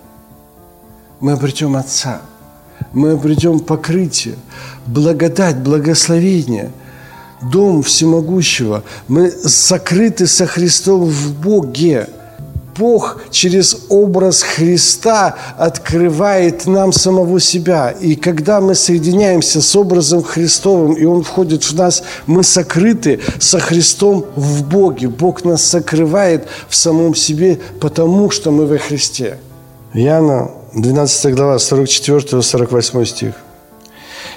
Мы 1.20 1.34
обретем 1.34 1.76
Отца– 1.76 2.22
мы 2.94 3.12
обретем 3.12 3.60
покрытие, 3.60 4.36
благодать, 4.86 5.58
благословение, 5.58 6.72
дом 7.42 7.84
всемогущего. 7.84 8.84
Мы 9.08 9.32
сокрыты 9.32 10.28
со 10.28 10.46
Христом 10.46 11.06
в 11.06 11.34
Боге. 11.34 12.08
Бог 12.78 13.22
через 13.30 13.78
образ 13.90 14.42
Христа 14.42 15.36
открывает 15.58 16.66
нам 16.66 16.94
самого 16.94 17.42
себя. 17.42 17.90
И 17.90 18.16
когда 18.16 18.62
мы 18.62 18.74
соединяемся 18.74 19.62
с 19.62 19.76
образом 19.76 20.24
Христовым, 20.24 20.94
и 20.94 21.04
Он 21.04 21.24
входит 21.24 21.64
в 21.64 21.76
нас, 21.76 22.04
мы 22.26 22.42
сокрыты 22.42 23.20
со 23.38 23.60
Христом 23.60 24.26
в 24.38 24.64
Боге. 24.64 25.10
Бог 25.10 25.44
нас 25.44 25.62
сокрывает 25.62 26.48
в 26.70 26.76
самом 26.76 27.16
себе, 27.16 27.60
потому 27.82 28.32
что 28.32 28.52
мы 28.52 28.66
во 28.66 28.78
Христе. 28.78 29.40
Яна 29.94 30.50
12 30.74 31.34
глава, 31.34 31.56
44-48 31.56 33.06
стих. 33.06 33.34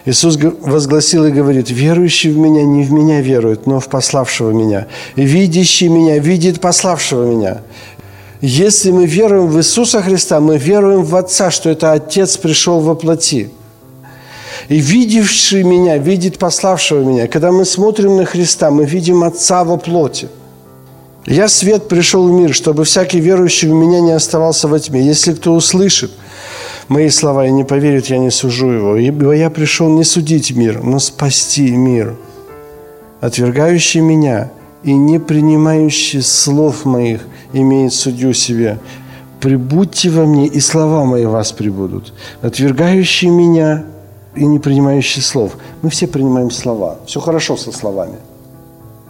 Иисус 0.05 0.37
возгласил 0.37 1.27
и 1.27 1.31
говорит, 1.31 1.71
верующий 1.71 2.31
в 2.31 2.39
Меня 2.39 2.65
не 2.65 2.85
в 2.85 2.93
Меня 2.93 3.21
верует, 3.21 3.67
но 3.67 3.79
в 3.79 3.89
пославшего 3.89 4.51
Меня. 4.51 4.87
Видящий 5.15 5.89
Меня 5.89 6.19
видит 6.19 6.61
пославшего 6.61 7.25
Меня. 7.25 7.63
Если 8.41 8.91
мы 8.91 9.07
веруем 9.07 9.47
в 9.47 9.59
Иисуса 9.59 10.03
Христа, 10.03 10.41
мы 10.41 10.59
веруем 10.59 11.05
в 11.05 11.15
Отца, 11.15 11.51
что 11.51 11.71
это 11.71 11.93
Отец 11.93 12.37
пришел 12.37 12.81
во 12.81 12.95
плоти. 12.95 13.51
И 14.69 14.81
видевший 14.81 15.63
Меня 15.63 15.99
видит 15.99 16.39
пославшего 16.39 17.05
Меня. 17.05 17.29
Когда 17.29 17.53
мы 17.53 17.65
смотрим 17.65 18.17
на 18.17 18.25
Христа, 18.25 18.71
мы 18.71 18.85
видим 18.87 19.23
Отца 19.23 19.63
во 19.65 19.77
плоти– 19.77 20.29
я 21.27 21.49
свет 21.49 21.89
пришел 21.89 22.29
в 22.29 22.33
мир, 22.33 22.53
чтобы 22.53 22.85
всякий 22.85 23.21
верующий 23.21 23.69
в 23.69 23.73
меня 23.73 24.01
не 24.01 24.11
оставался 24.11 24.67
во 24.67 24.81
тьме. 24.81 25.03
Если 25.03 25.33
кто 25.35 25.55
услышит 25.55 26.11
мои 26.89 27.09
слова 27.11 27.47
и 27.47 27.53
не 27.53 27.65
поверит, 27.65 28.07
я 28.07 28.19
не 28.19 28.31
сужу 28.31 28.71
его. 28.71 28.97
Ибо 28.97 29.33
я 29.33 29.49
пришел 29.49 29.89
не 29.89 30.03
судить 30.03 30.51
мир, 30.51 30.83
но 30.83 30.99
спасти 30.99 31.71
мир. 31.71 32.17
Отвергающий 33.21 34.01
меня 34.01 34.51
и 34.83 34.93
не 34.93 35.21
принимающий 35.21 36.23
слов 36.23 36.85
моих 36.85 37.21
имеет 37.53 37.93
судью 37.93 38.35
себе. 38.35 38.81
Прибудьте 39.41 40.11
во 40.11 40.25
мне, 40.25 40.49
и 40.49 40.59
слова 40.59 41.05
мои 41.05 41.25
вас 41.25 41.53
прибудут. 41.53 42.13
Отвергающий 42.41 43.29
меня 43.29 43.85
и 44.35 44.45
не 44.45 44.59
принимающий 44.59 45.23
слов. 45.23 45.57
Мы 45.83 45.91
все 45.91 46.09
принимаем 46.09 46.51
слова. 46.51 46.99
Все 47.07 47.21
хорошо 47.21 47.57
со 47.57 47.71
словами. 47.71 48.19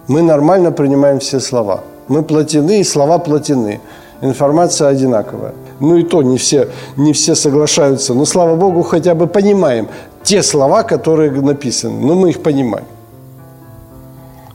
Мы 0.08 0.20
нормально 0.20 0.72
принимаем 0.72 1.20
все 1.20 1.40
слова– 1.40 1.84
мы 2.08 2.22
платины, 2.22 2.80
и 2.80 2.84
слова 2.84 3.18
платины. 3.18 3.80
Информация 4.20 4.88
одинаковая. 4.88 5.52
Ну 5.80 5.96
и 5.96 6.04
то 6.04 6.22
не 6.22 6.38
все, 6.38 6.68
не 6.96 7.12
все 7.12 7.34
соглашаются. 7.34 8.14
Но, 8.14 8.24
слава 8.24 8.54
Богу, 8.54 8.82
хотя 8.82 9.14
бы 9.14 9.26
понимаем 9.26 9.88
те 10.22 10.42
слова, 10.42 10.84
которые 10.84 11.30
написаны. 11.30 12.00
Но 12.00 12.14
мы 12.14 12.30
их 12.30 12.42
понимаем. 12.42 12.86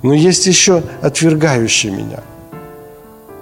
Но 0.03 0.13
есть 0.13 0.47
еще 0.47 0.83
отвергающие 1.01 1.91
меня. 1.91 2.19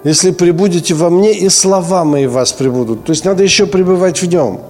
Если 0.04 0.32
прибудете 0.32 0.94
во 0.94 1.10
мне, 1.10 1.34
и 1.34 1.50
слова 1.50 2.04
мои 2.06 2.28
вас 2.28 2.54
прибудут. 2.54 3.06
То 3.06 3.12
есть 3.12 3.26
надо 3.26 3.44
еще 3.44 3.66
пребывать 3.66 4.22
в 4.22 4.28
нем. 4.28 4.62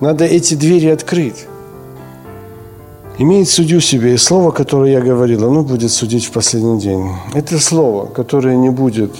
Надо 0.00 0.24
эти 0.24 0.54
двери 0.54 0.88
открыть 0.88 1.46
имеет 3.20 3.48
судью 3.48 3.80
себе, 3.80 4.14
и 4.14 4.16
слово, 4.16 4.50
которое 4.50 4.92
я 4.92 5.00
говорил, 5.00 5.44
оно 5.44 5.62
будет 5.62 5.90
судить 5.90 6.24
в 6.24 6.30
последний 6.30 6.80
день. 6.80 7.10
Это 7.34 7.58
слово, 7.58 8.06
которое 8.06 8.56
не 8.56 8.70
будет 8.70 9.10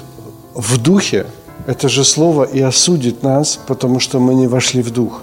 в 0.55 0.79
духе, 0.79 1.27
это 1.67 1.89
же 1.89 2.05
слово 2.05 2.45
и 2.45 2.61
осудит 2.61 3.23
нас, 3.23 3.59
потому 3.67 4.01
что 4.01 4.19
мы 4.19 4.35
не 4.35 4.49
вошли 4.49 4.83
в 4.83 4.91
дух. 4.91 5.23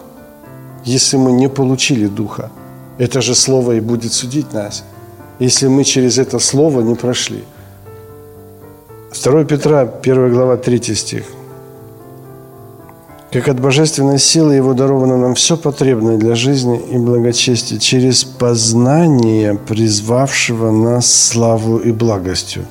Если 0.86 1.18
мы 1.18 1.32
не 1.32 1.50
получили 1.50 2.06
духа, 2.06 2.52
это 3.00 3.22
же 3.22 3.34
слово 3.34 3.74
и 3.74 3.80
будет 3.80 4.13
судить 4.13 4.54
нас, 4.54 4.84
если 5.40 5.68
мы 5.68 5.84
через 5.84 6.20
это 6.20 6.40
слово 6.40 6.82
не 6.82 6.96
прошли. 6.96 7.44
2 9.24 9.44
Петра, 9.46 9.92
1 10.02 10.34
глава, 10.34 10.58
3 10.58 10.96
стих 10.96 11.24
как 13.32 13.50
от 13.50 13.60
божественной 13.60 14.20
силы 14.20 14.56
Его 14.56 14.74
даровано 14.74 15.18
нам 15.18 15.36
все 15.36 15.58
потребное 15.58 16.18
для 16.18 16.36
жизни 16.36 16.80
и 16.92 16.98
благочестия 16.98 17.78
через 17.78 18.24
познание 18.24 19.56
призвавшего 19.56 20.72
нас 20.72 21.12
славу 21.13 21.78
и 21.78 21.92
благостью. 21.92 22.66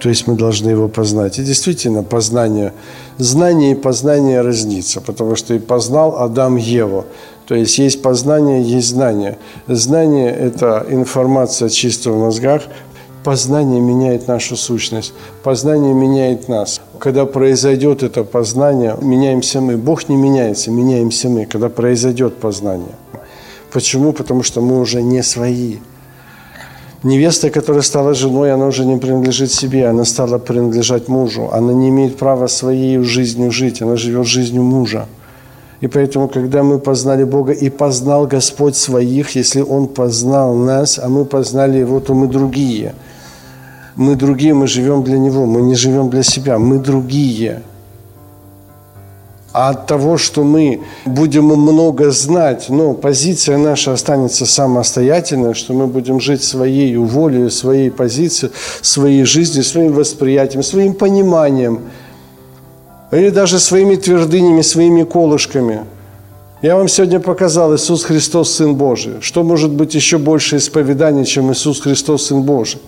То 0.00 0.08
есть 0.08 0.26
мы 0.26 0.34
должны 0.34 0.68
его 0.70 0.88
познать. 0.88 1.38
И 1.38 1.44
действительно, 1.44 2.02
познание, 2.02 2.72
знание 3.18 3.72
и 3.72 3.74
познание 3.76 4.40
разнится, 4.40 5.00
потому 5.00 5.36
что 5.36 5.54
и 5.54 5.60
познал 5.60 6.16
Адам 6.18 6.56
Еву. 6.56 7.06
То 7.46 7.54
есть 7.54 7.78
есть 7.78 8.02
познание, 8.02 8.62
есть 8.62 8.88
знание. 8.88 9.38
Знание– 9.68 10.30
это 10.38 10.84
информация 10.90 11.68
чисто 11.68 12.10
в 12.10 12.18
мозгах, 12.18 12.62
Познание 13.24 13.80
меняет 13.80 14.26
нашу 14.26 14.56
сущность, 14.56 15.14
познание 15.44 15.94
меняет 15.94 16.48
нас. 16.48 16.80
Когда 16.98 17.24
произойдет 17.24 18.02
это 18.02 18.24
познание, 18.24 18.96
меняемся 19.00 19.60
мы. 19.60 19.76
Бог 19.76 20.08
не 20.08 20.16
меняется, 20.16 20.72
меняемся 20.72 21.28
мы, 21.28 21.46
когда 21.46 21.68
произойдет 21.68 22.38
познание. 22.38 22.96
Почему? 23.72 24.12
Потому 24.12 24.42
что 24.42 24.60
мы 24.60 24.80
уже 24.80 25.02
не 25.02 25.22
свои. 25.22 25.76
Невеста, 27.04 27.50
которая 27.50 27.82
стала 27.82 28.12
женой, 28.14 28.52
она 28.52 28.66
уже 28.66 28.84
не 28.84 28.96
принадлежит 28.96 29.52
себе, 29.52 29.86
она 29.86 30.04
стала 30.04 30.38
принадлежать 30.38 31.06
мужу. 31.06 31.48
Она 31.52 31.72
не 31.72 31.90
имеет 31.90 32.18
права 32.18 32.48
своей 32.48 32.98
жизнью 32.98 33.52
жить, 33.52 33.82
она 33.82 33.96
живет 33.96 34.26
жизнью 34.26 34.64
мужа. 34.64 35.06
И 35.80 35.86
поэтому, 35.86 36.28
когда 36.28 36.64
мы 36.64 36.80
познали 36.80 37.22
Бога, 37.22 37.52
и 37.52 37.70
познал 37.70 38.26
Господь 38.26 38.74
своих, 38.74 39.36
если 39.36 39.60
Он 39.60 39.86
познал 39.86 40.56
нас, 40.56 40.98
а 40.98 41.08
мы 41.08 41.24
познали 41.24 41.78
Его, 41.78 42.00
то 42.00 42.14
мы 42.14 42.26
другие– 42.26 42.94
мы 43.96 44.16
другие, 44.16 44.54
мы 44.54 44.66
живем 44.66 45.02
для 45.02 45.18
Него, 45.18 45.46
мы 45.46 45.62
не 45.62 45.74
живем 45.74 46.10
для 46.10 46.22
себя, 46.22 46.58
мы 46.58 46.78
другие. 46.78 47.62
А 49.52 49.70
от 49.70 49.86
того, 49.86 50.16
что 50.16 50.44
мы 50.44 50.80
будем 51.04 51.44
много 51.44 52.10
знать, 52.10 52.70
но 52.70 52.94
позиция 52.94 53.58
наша 53.58 53.92
останется 53.92 54.46
самостоятельной, 54.46 55.52
что 55.52 55.74
мы 55.74 55.86
будем 55.86 56.20
жить 56.20 56.42
своей 56.42 56.96
волей, 56.96 57.50
своей 57.50 57.90
позицией, 57.90 58.50
своей 58.80 59.24
жизнью, 59.24 59.62
своим 59.62 59.92
восприятием, 59.92 60.62
своим 60.62 60.94
пониманием, 60.94 61.80
или 63.10 63.28
даже 63.28 63.58
своими 63.58 63.96
твердынями, 63.96 64.62
своими 64.62 65.02
колышками. 65.02 65.80
Я 66.62 66.76
вам 66.76 66.88
сегодня 66.88 67.20
показал 67.20 67.74
Иисус 67.74 68.04
Христос, 68.04 68.52
Сын 68.52 68.74
Божий. 68.74 69.20
Что 69.20 69.42
может 69.42 69.72
быть 69.72 69.94
еще 69.94 70.16
больше 70.16 70.56
исповедания, 70.56 71.26
чем 71.26 71.52
Иисус 71.52 71.80
Христос, 71.80 72.28
Сын 72.28 72.40
Божий? 72.40 72.80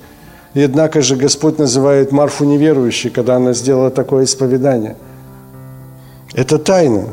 И 0.54 0.62
однако 0.62 1.02
же 1.02 1.16
Господь 1.16 1.58
называет 1.58 2.12
Марфу 2.12 2.44
неверующей, 2.44 3.10
когда 3.10 3.36
она 3.36 3.52
сделала 3.52 3.90
такое 3.90 4.24
исповедание. 4.24 4.96
Это 6.32 6.58
тайна. 6.58 7.04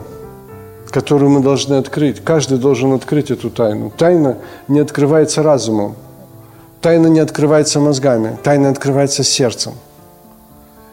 которую 0.92 1.30
мы 1.30 1.40
должны 1.40 1.76
открыть. 1.76 2.22
Каждый 2.22 2.58
должен 2.58 2.92
открыть 2.92 3.32
эту 3.32 3.50
тайну. 3.50 3.94
Тайна 3.98 4.38
не 4.68 4.82
открывается 4.82 5.42
разумом. 5.42 5.96
Тайна 6.82 7.08
не 7.08 7.22
открывается 7.22 7.80
мозгами. 7.80 8.38
Тайна 8.44 8.70
открывается 8.70 9.24
сердцем. 9.24 9.72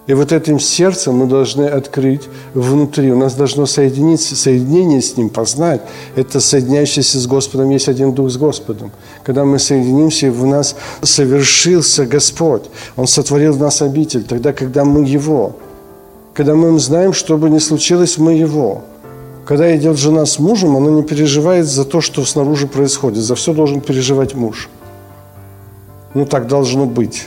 И 0.08 0.14
вот 0.14 0.32
этим 0.32 0.58
сердцем 0.58 1.16
мы 1.16 1.26
должны 1.26 1.64
открыть 1.66 2.22
внутри. 2.54 3.12
У 3.12 3.18
нас 3.18 3.34
должно 3.34 3.66
соединиться, 3.66 4.36
соединение 4.36 5.02
с 5.02 5.18
Ним 5.18 5.28
познать. 5.28 5.82
Это 6.16 6.40
соединяющийся 6.40 7.18
с 7.18 7.26
Господом 7.26 7.68
есть 7.68 7.88
один 7.88 8.14
Дух 8.14 8.30
с 8.30 8.38
Господом. 8.38 8.90
Когда 9.22 9.44
мы 9.44 9.58
соединимся, 9.58 10.32
в 10.32 10.46
нас 10.46 10.76
совершился 11.02 12.06
Господь. 12.06 12.62
Он 12.96 13.06
сотворил 13.06 13.52
в 13.52 13.60
нас 13.60 13.82
обитель. 13.82 14.24
Тогда, 14.24 14.54
когда 14.54 14.86
мы 14.86 15.04
Его. 15.04 15.56
Когда 16.32 16.54
мы 16.54 16.78
знаем, 16.78 17.12
что 17.12 17.36
бы 17.36 17.50
ни 17.50 17.58
случилось, 17.58 18.16
мы 18.16 18.32
Его. 18.32 18.84
Когда 19.44 19.76
идет 19.76 19.98
жена 19.98 20.24
с 20.24 20.38
мужем, 20.38 20.74
она 20.74 20.90
не 20.90 21.02
переживает 21.02 21.66
за 21.66 21.84
то, 21.84 22.00
что 22.00 22.24
снаружи 22.24 22.66
происходит. 22.66 23.22
За 23.22 23.34
все 23.34 23.52
должен 23.52 23.82
переживать 23.82 24.34
муж. 24.34 24.70
Ну, 26.14 26.24
так 26.24 26.46
должно 26.46 26.86
быть. 26.86 27.26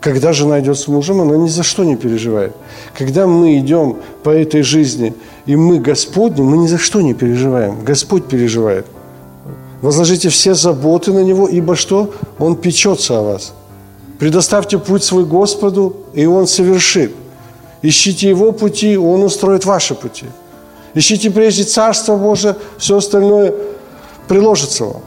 Когда 0.00 0.32
жена 0.32 0.60
идет 0.60 0.78
с 0.78 0.86
мужем, 0.86 1.20
она 1.20 1.36
ни 1.36 1.48
за 1.48 1.64
что 1.64 1.82
не 1.84 1.96
переживает. 1.96 2.54
Когда 2.96 3.26
мы 3.26 3.58
идем 3.58 3.96
по 4.22 4.30
этой 4.30 4.62
жизни, 4.62 5.12
и 5.44 5.56
мы 5.56 5.80
Господни, 5.80 6.40
мы 6.40 6.58
ни 6.58 6.68
за 6.68 6.78
что 6.78 7.00
не 7.00 7.14
переживаем. 7.14 7.84
Господь 7.84 8.26
переживает. 8.26 8.86
Возложите 9.82 10.28
все 10.28 10.54
заботы 10.54 11.12
на 11.12 11.24
Него, 11.24 11.48
ибо 11.48 11.74
что? 11.74 12.12
Он 12.38 12.56
печется 12.56 13.18
о 13.18 13.22
вас. 13.22 13.52
Предоставьте 14.18 14.78
путь 14.78 15.02
свой 15.02 15.24
Господу, 15.24 15.96
и 16.14 16.26
Он 16.26 16.46
совершит. 16.46 17.14
Ищите 17.82 18.28
Его 18.28 18.52
пути, 18.52 18.96
Он 18.96 19.22
устроит 19.22 19.64
ваши 19.64 19.94
пути. 19.94 20.26
Ищите 20.94 21.30
прежде 21.30 21.64
Царство 21.64 22.16
Божие, 22.16 22.56
все 22.78 22.96
остальное 22.96 23.52
приложится 24.28 24.84
вам. 24.84 25.02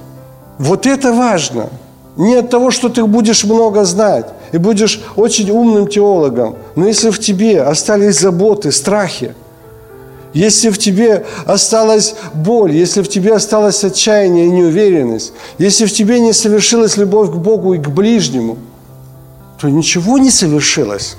Вот 0.58 0.86
это 0.86 1.14
важно. 1.14 1.70
Не 2.18 2.36
от 2.36 2.50
того, 2.50 2.72
что 2.72 2.89
ты 2.89 3.06
будешь 3.06 3.46
много 3.46 3.86
знать 3.86 4.28
и 4.52 4.58
будешь 4.58 5.02
очень 5.16 5.49
умным 5.49 5.88
теологом. 5.88 6.56
Но 6.76 6.88
если 6.88 7.10
в 7.10 7.20
тебе 7.20 7.62
остались 7.62 8.20
заботы, 8.20 8.72
страхи, 8.72 9.34
если 10.34 10.70
в 10.70 10.78
тебе 10.78 11.26
осталась 11.45 12.16
боль, 12.34 12.72
если 12.72 13.02
в 13.02 13.10
тебе 13.10 13.34
осталось 13.34 13.84
отчаяние 13.84 14.47
и 14.47 14.52
неуверенность, 14.52 15.34
если 15.58 15.86
в 15.86 15.91
тебе 15.91 16.20
не 16.20 16.34
совершилась 16.34 16.97
любовь 16.97 17.30
к 17.30 17.36
Богу 17.36 17.74
и 17.74 17.80
к 17.80 17.89
ближнему, 17.89 18.58
то 19.60 19.70
ничего 19.70 20.18
не 20.18 20.32
совершилось. 20.32 21.18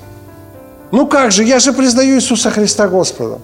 Ну 0.90 1.06
как 1.06 1.30
же, 1.32 1.44
я 1.44 1.58
же 1.58 1.72
признаю 1.72 2.16
Иисуса 2.16 2.50
Христа 2.50 2.88
Господом. 2.88 3.40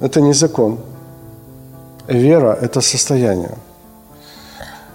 Это 0.00 0.20
не 0.20 0.34
закон. 0.34 0.78
Вера– 2.08 2.58
это 2.60 2.80
состояние. 2.80 3.56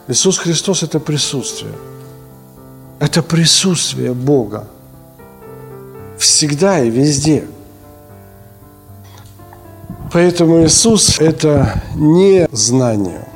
Иисус 0.07 0.37
Христос– 0.37 0.83
это 0.83 0.99
присутствие. 0.99 1.71
Это 2.99 3.21
присутствие 3.21 4.13
Бога. 4.13 4.67
Всегда 6.17 6.79
и 6.79 6.89
везде. 6.89 7.45
Поэтому 10.11 10.63
Иисус– 10.63 11.19
это 11.19 11.83
не 11.95 12.47
знание, 12.51 13.27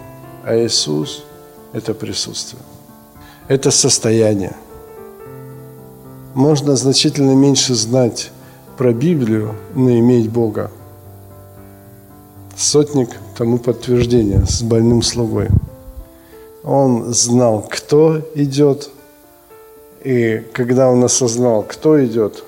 а 0.44 0.56
Иисус– 0.56 1.24
это 1.74 1.94
присутствие. 1.94 2.62
Это 3.48 3.72
состояние. 3.72 4.56
Можно 6.34 6.76
значительно 6.76 7.32
меньше 7.32 7.76
знать 7.76 8.32
про 8.78 8.94
Библию, 8.94 9.56
но 9.76 9.92
иметь 9.92 10.30
Бога– 10.30 10.72
Сотник 12.62 13.10
тому 13.36 13.58
подтверждение 13.58 14.46
с 14.46 14.62
больным 14.62 15.02
слугой. 15.02 15.48
Он 16.64 17.12
знал, 17.12 17.66
кто 17.68 18.22
идет, 18.36 18.92
и 20.04 20.44
когда 20.54 20.90
он 20.90 21.04
осознал, 21.04 21.64
кто 21.64 22.04
идет, 22.04 22.44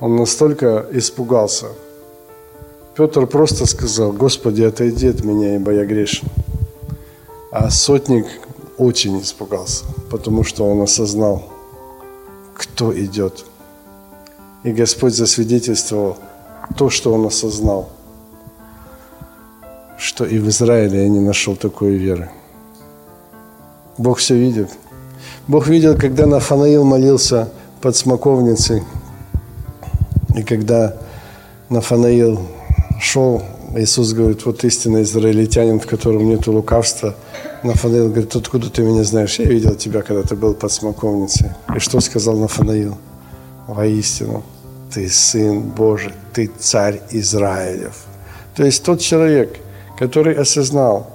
он 0.00 0.16
настолько 0.16 0.86
испугался. 0.92 1.66
Петр 2.96 3.26
просто 3.26 3.66
сказал, 3.66 4.12
Господи, 4.12 4.62
отойди 4.62 5.08
от 5.08 5.24
меня, 5.24 5.56
ибо 5.56 5.72
я 5.72 5.84
грешен. 5.84 6.28
А 7.52 7.70
сотник 7.70 8.26
очень 8.76 9.20
испугался, 9.20 9.84
потому 10.10 10.44
что 10.44 10.64
он 10.64 10.80
осознал, 10.82 11.44
кто 12.54 12.92
идет. 12.98 13.44
И 14.64 14.72
Господь 14.72 15.14
засвидетельствовал 15.14 16.16
то, 16.76 16.90
что 16.90 17.12
он 17.12 17.26
осознал– 17.26 17.90
что 19.98 20.24
и 20.24 20.38
в 20.38 20.48
Израиле 20.48 21.02
я 21.02 21.08
не 21.08 21.20
нашел 21.20 21.56
такой 21.56 21.96
веры. 21.96 22.30
Бог 23.98 24.18
все 24.18 24.36
видит. 24.36 24.70
Бог 25.48 25.66
видел, 25.66 25.96
когда 25.96 26.26
Нафанаил 26.26 26.84
молился 26.84 27.48
под 27.80 27.96
смоковницей, 27.96 28.82
и 30.36 30.42
когда 30.42 30.96
Нафанаил 31.68 32.40
шел, 33.00 33.42
Иисус 33.74 34.12
говорит, 34.12 34.46
вот 34.46 34.62
истинный 34.64 35.02
израильтянин, 35.02 35.80
в 35.80 35.86
котором 35.86 36.28
нет 36.28 36.46
лукавства. 36.46 37.14
Нафанаил 37.62 38.08
говорит, 38.08 38.34
откуда 38.36 38.70
ты 38.70 38.82
меня 38.82 39.04
знаешь? 39.04 39.38
Я 39.38 39.46
видел 39.46 39.74
тебя, 39.74 40.02
когда 40.02 40.22
ты 40.22 40.36
был 40.36 40.54
под 40.54 40.70
смоковницей. 40.70 41.50
И 41.74 41.78
что 41.78 42.00
сказал 42.00 42.36
Нафанаил? 42.36 42.96
Воистину, 43.66 44.44
ты 44.92 45.08
Сын 45.08 45.60
Божий, 45.60 46.12
ты 46.32 46.50
Царь 46.58 47.00
Израилев. 47.10 48.04
То 48.54 48.64
есть 48.64 48.84
тот 48.84 49.00
человек– 49.00 49.58
который 49.98 50.34
осознал, 50.34 51.10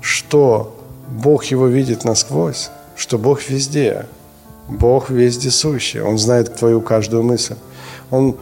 что 0.00 0.76
Бог 1.08 1.44
его 1.46 1.66
видит 1.66 2.04
насквозь, 2.04 2.70
что 3.02 3.18
Бог 3.18 3.48
везде, 3.50 4.06
Бог 4.68 5.10
вездесущий, 5.10 6.00
Он 6.00 6.18
знает 6.18 6.54
твою 6.54 6.80
каждую 6.80 7.24
мысль. 7.24 7.56
Он 8.10 8.36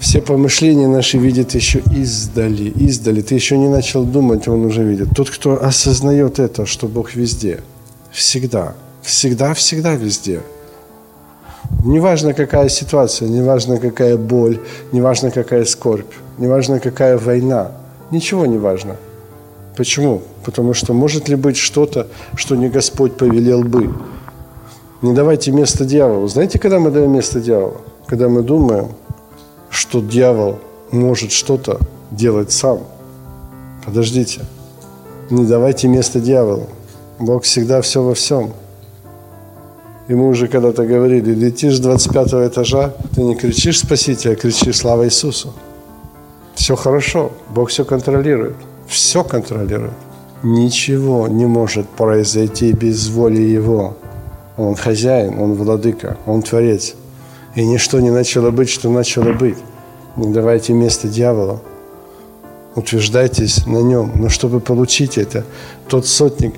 все 0.00 0.20
помышления 0.20 0.88
наши 0.88 1.16
видит 1.18 1.54
еще 1.54 1.80
издали, 1.94 2.64
издали. 2.70 3.20
Ты 3.22 3.36
еще 3.36 3.56
не 3.56 3.68
начал 3.68 4.04
думать, 4.04 4.48
Он 4.48 4.64
уже 4.64 4.82
видит. 4.82 5.08
Тот, 5.14 5.30
кто 5.30 5.64
осознает 5.64 6.40
это, 6.40 6.66
что 6.66 6.88
Бог 6.88 7.14
везде, 7.14 7.60
всегда, 8.10 8.74
всегда, 9.02 9.54
всегда 9.54 9.94
везде. 9.94 10.40
Неважно, 11.84 12.34
какая 12.34 12.68
ситуация, 12.68 13.28
неважно, 13.28 13.78
какая 13.78 14.16
боль, 14.16 14.58
неважно, 14.92 15.30
какая 15.30 15.64
скорбь, 15.64 16.12
неважно, 16.38 16.80
какая 16.80 17.16
война– 17.16 17.72
Ничего 18.10 18.46
не 18.46 18.58
важно. 18.58 18.96
Почему? 19.76 20.22
Потому 20.44 20.74
что 20.74 20.92
может 20.92 21.28
ли 21.28 21.36
быть 21.36 21.56
что-то, 21.56 22.06
что 22.36 22.54
не 22.54 22.68
Господь 22.68 23.16
повелел 23.16 23.62
бы? 23.62 23.92
Не 25.02 25.12
давайте 25.14 25.50
место 25.50 25.84
дьяволу. 25.84 26.28
Знаете, 26.28 26.58
когда 26.58 26.78
мы 26.78 26.90
даем 26.90 27.12
место 27.12 27.40
дьяволу? 27.40 27.80
Когда 28.06 28.28
мы 28.28 28.42
думаем, 28.42 28.92
что 29.70 30.00
дьявол 30.00 30.58
может 30.92 31.32
что-то 31.32 31.80
делать 32.10 32.52
сам. 32.52 32.80
Подождите. 33.84 34.42
Не 35.30 35.44
давайте 35.44 35.88
место 35.88 36.20
дьяволу. 36.20 36.68
Бог 37.18 37.42
всегда 37.42 37.80
все 37.80 38.02
во 38.02 38.14
всем. 38.14 38.52
И 40.06 40.14
мы 40.14 40.28
уже 40.28 40.48
когда-то 40.48 40.84
говорили, 40.84 41.34
летишь 41.34 41.76
с 41.76 41.80
25 41.80 42.34
этажа, 42.48 42.94
ты 43.14 43.22
не 43.22 43.34
кричишь 43.34 43.80
«Спасите», 43.80 44.30
а 44.30 44.36
кричишь 44.36 44.76
«Слава 44.76 45.06
Иисусу». 45.06 45.54
Все 46.54 46.76
хорошо, 46.76 47.32
Бог 47.48 47.70
все 47.70 47.84
контролирует, 47.84 48.56
все 48.88 49.24
контролирует. 49.24 49.92
Ничего 50.42 51.26
не 51.28 51.46
может 51.46 51.88
произойти 51.88 52.72
без 52.72 53.08
воли 53.08 53.40
Его. 53.40 53.96
Он 54.56 54.74
хозяин, 54.74 55.38
Он 55.40 55.54
владыка, 55.54 56.16
Он 56.26 56.42
творец. 56.42 56.94
И 57.54 57.64
ничто 57.64 58.00
не 58.00 58.10
начало 58.10 58.50
быть, 58.50 58.68
что 58.68 58.90
начало 58.90 59.32
быть. 59.32 59.56
Не 60.16 60.32
давайте 60.32 60.72
место 60.72 61.08
дьяволу. 61.08 61.60
Утверждайтесь 62.74 63.66
на 63.66 63.78
нем. 63.78 64.12
Но 64.16 64.28
чтобы 64.28 64.60
получить 64.60 65.16
это, 65.16 65.44
тот 65.88 66.06
сотник 66.06 66.54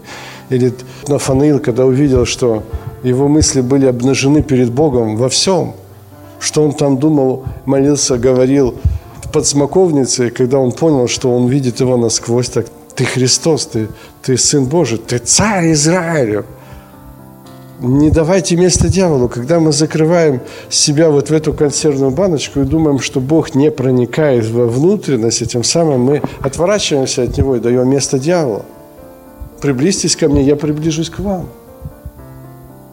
или 0.48 0.74
Нафанаил, 1.08 1.60
когда 1.60 1.84
увидел, 1.84 2.26
что 2.26 2.62
его 3.02 3.28
мысли 3.28 3.60
были 3.60 3.86
обнажены 3.86 4.42
перед 4.42 4.72
Богом 4.72 5.16
во 5.16 5.28
всем, 5.28 5.74
что 6.40 6.62
он 6.64 6.72
там 6.72 6.98
думал, 6.98 7.44
молился, 7.66 8.18
говорил– 8.18 8.74
под 9.32 9.46
смоковницей, 9.46 10.30
когда 10.30 10.58
он 10.58 10.72
понял, 10.72 11.08
что 11.08 11.34
он 11.34 11.48
видит 11.48 11.80
его 11.80 11.96
насквозь, 11.96 12.48
так 12.48 12.66
ты 12.94 13.04
Христос, 13.04 13.66
ты, 13.66 13.88
ты 14.22 14.36
Сын 14.36 14.64
Божий, 14.64 14.98
ты 14.98 15.18
Царь 15.18 15.72
Израиля. 15.72 16.44
Не 17.80 18.10
давайте 18.10 18.56
место 18.56 18.88
дьяволу, 18.88 19.28
когда 19.28 19.60
мы 19.60 19.70
закрываем 19.70 20.40
себя 20.70 21.10
вот 21.10 21.28
в 21.28 21.32
эту 21.32 21.52
консервную 21.52 22.10
баночку 22.10 22.60
и 22.60 22.64
думаем, 22.64 23.00
что 23.00 23.20
Бог 23.20 23.54
не 23.54 23.70
проникает 23.70 24.48
во 24.48 24.66
внутренность, 24.66 25.42
и 25.42 25.46
тем 25.46 25.62
самым 25.62 26.00
мы 26.00 26.22
отворачиваемся 26.40 27.24
от 27.24 27.36
Него 27.36 27.56
и 27.56 27.60
даем 27.60 27.88
место 27.88 28.18
дьяволу. 28.18 28.64
Приблизьтесь 29.60 30.16
ко 30.16 30.28
мне, 30.28 30.42
я 30.42 30.56
приближусь 30.56 31.10
к 31.10 31.18
вам. 31.18 31.48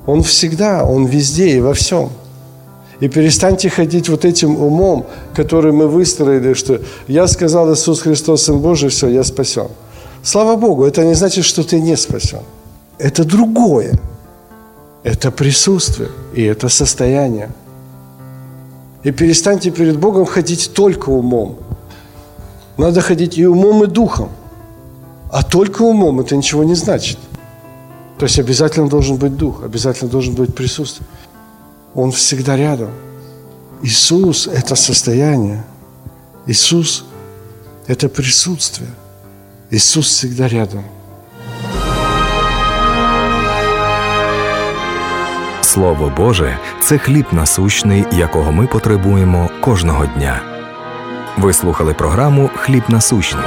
Он 0.05 0.21
всегда, 0.21 0.84
Он 0.84 1.05
везде 1.05 1.49
и 1.51 1.61
во 1.61 1.73
всем– 1.73 2.09
И 3.04 3.10
перестаньте 3.10 3.70
ходить 3.70 4.08
вот 4.08 4.24
этим 4.24 4.56
умом, 4.56 5.06
который 5.36 5.74
мы 5.74 5.89
выстроили, 5.89 6.54
что 6.54 6.80
я 7.10 7.28
сказал 7.28 7.74
Иисус 7.74 7.99
Христос, 7.99 8.43
Сын 8.43 8.60
Божий, 8.60 8.88
все, 8.89 9.10
я 9.10 9.26
спасен. 9.26 9.68
Слава 10.24 10.56
Богу, 10.56 10.86
это 10.86 11.04
не 11.04 11.14
значит, 11.14 11.43
что 11.43 11.64
ты 11.64 11.82
не 11.82 11.97
спасен. 11.97 12.39
Это 12.97 13.26
другое. 13.26 13.99
Это 15.04 15.32
присутствие 15.32 16.08
и 16.34 16.43
это 16.43 16.70
состояние. 16.70 17.49
И 19.04 19.12
перестаньте 19.12 19.70
перед 19.70 19.97
Богом 19.99 20.26
ходить 20.26 20.72
только 20.74 21.10
умом. 21.10 21.58
Надо 22.78 23.01
ходить 23.01 23.38
и 23.38 23.45
умом, 23.45 23.84
и 23.84 23.88
духом. 23.88 24.30
А 25.30 25.43
только 25.43 25.82
умом 25.82 26.22
это 26.22 26.38
ничего 26.38 26.64
не 26.64 26.76
значит. 26.76 27.18
То 28.18 28.28
есть 28.28 28.39
обязательно 28.39 28.88
должен 28.88 29.18
быть 29.18 29.36
дух, 29.36 29.62
обязательно 29.66 30.10
должен 30.10 30.36
быть 30.36 30.56
присутствие. 30.56 31.06
Он 31.96 32.12
всегда 32.12 32.58
рядом. 32.58 32.89
Иисус– 33.84 34.48
это 34.54 34.76
состояние. 34.76 35.64
Иисус– 36.48 37.06
это 37.88 38.10
присутствие. 38.10 38.89
Иисус 39.72 40.08
всегда 40.08 40.48
рядом. 40.48 40.84
Слово 45.62 46.14
Боже 46.18 46.58
це 46.82 46.98
хліб 46.98 47.26
насущний, 47.32 48.06
якого 48.12 48.52
ми 48.52 48.68
потребуємо 48.68 49.50
кожного 49.62 50.06
дня. 50.06 50.41
Ви 51.38 51.54
слухали 51.54 51.94
програму 51.94 52.50
Хліб 52.56 52.84
насущний. 52.88 53.44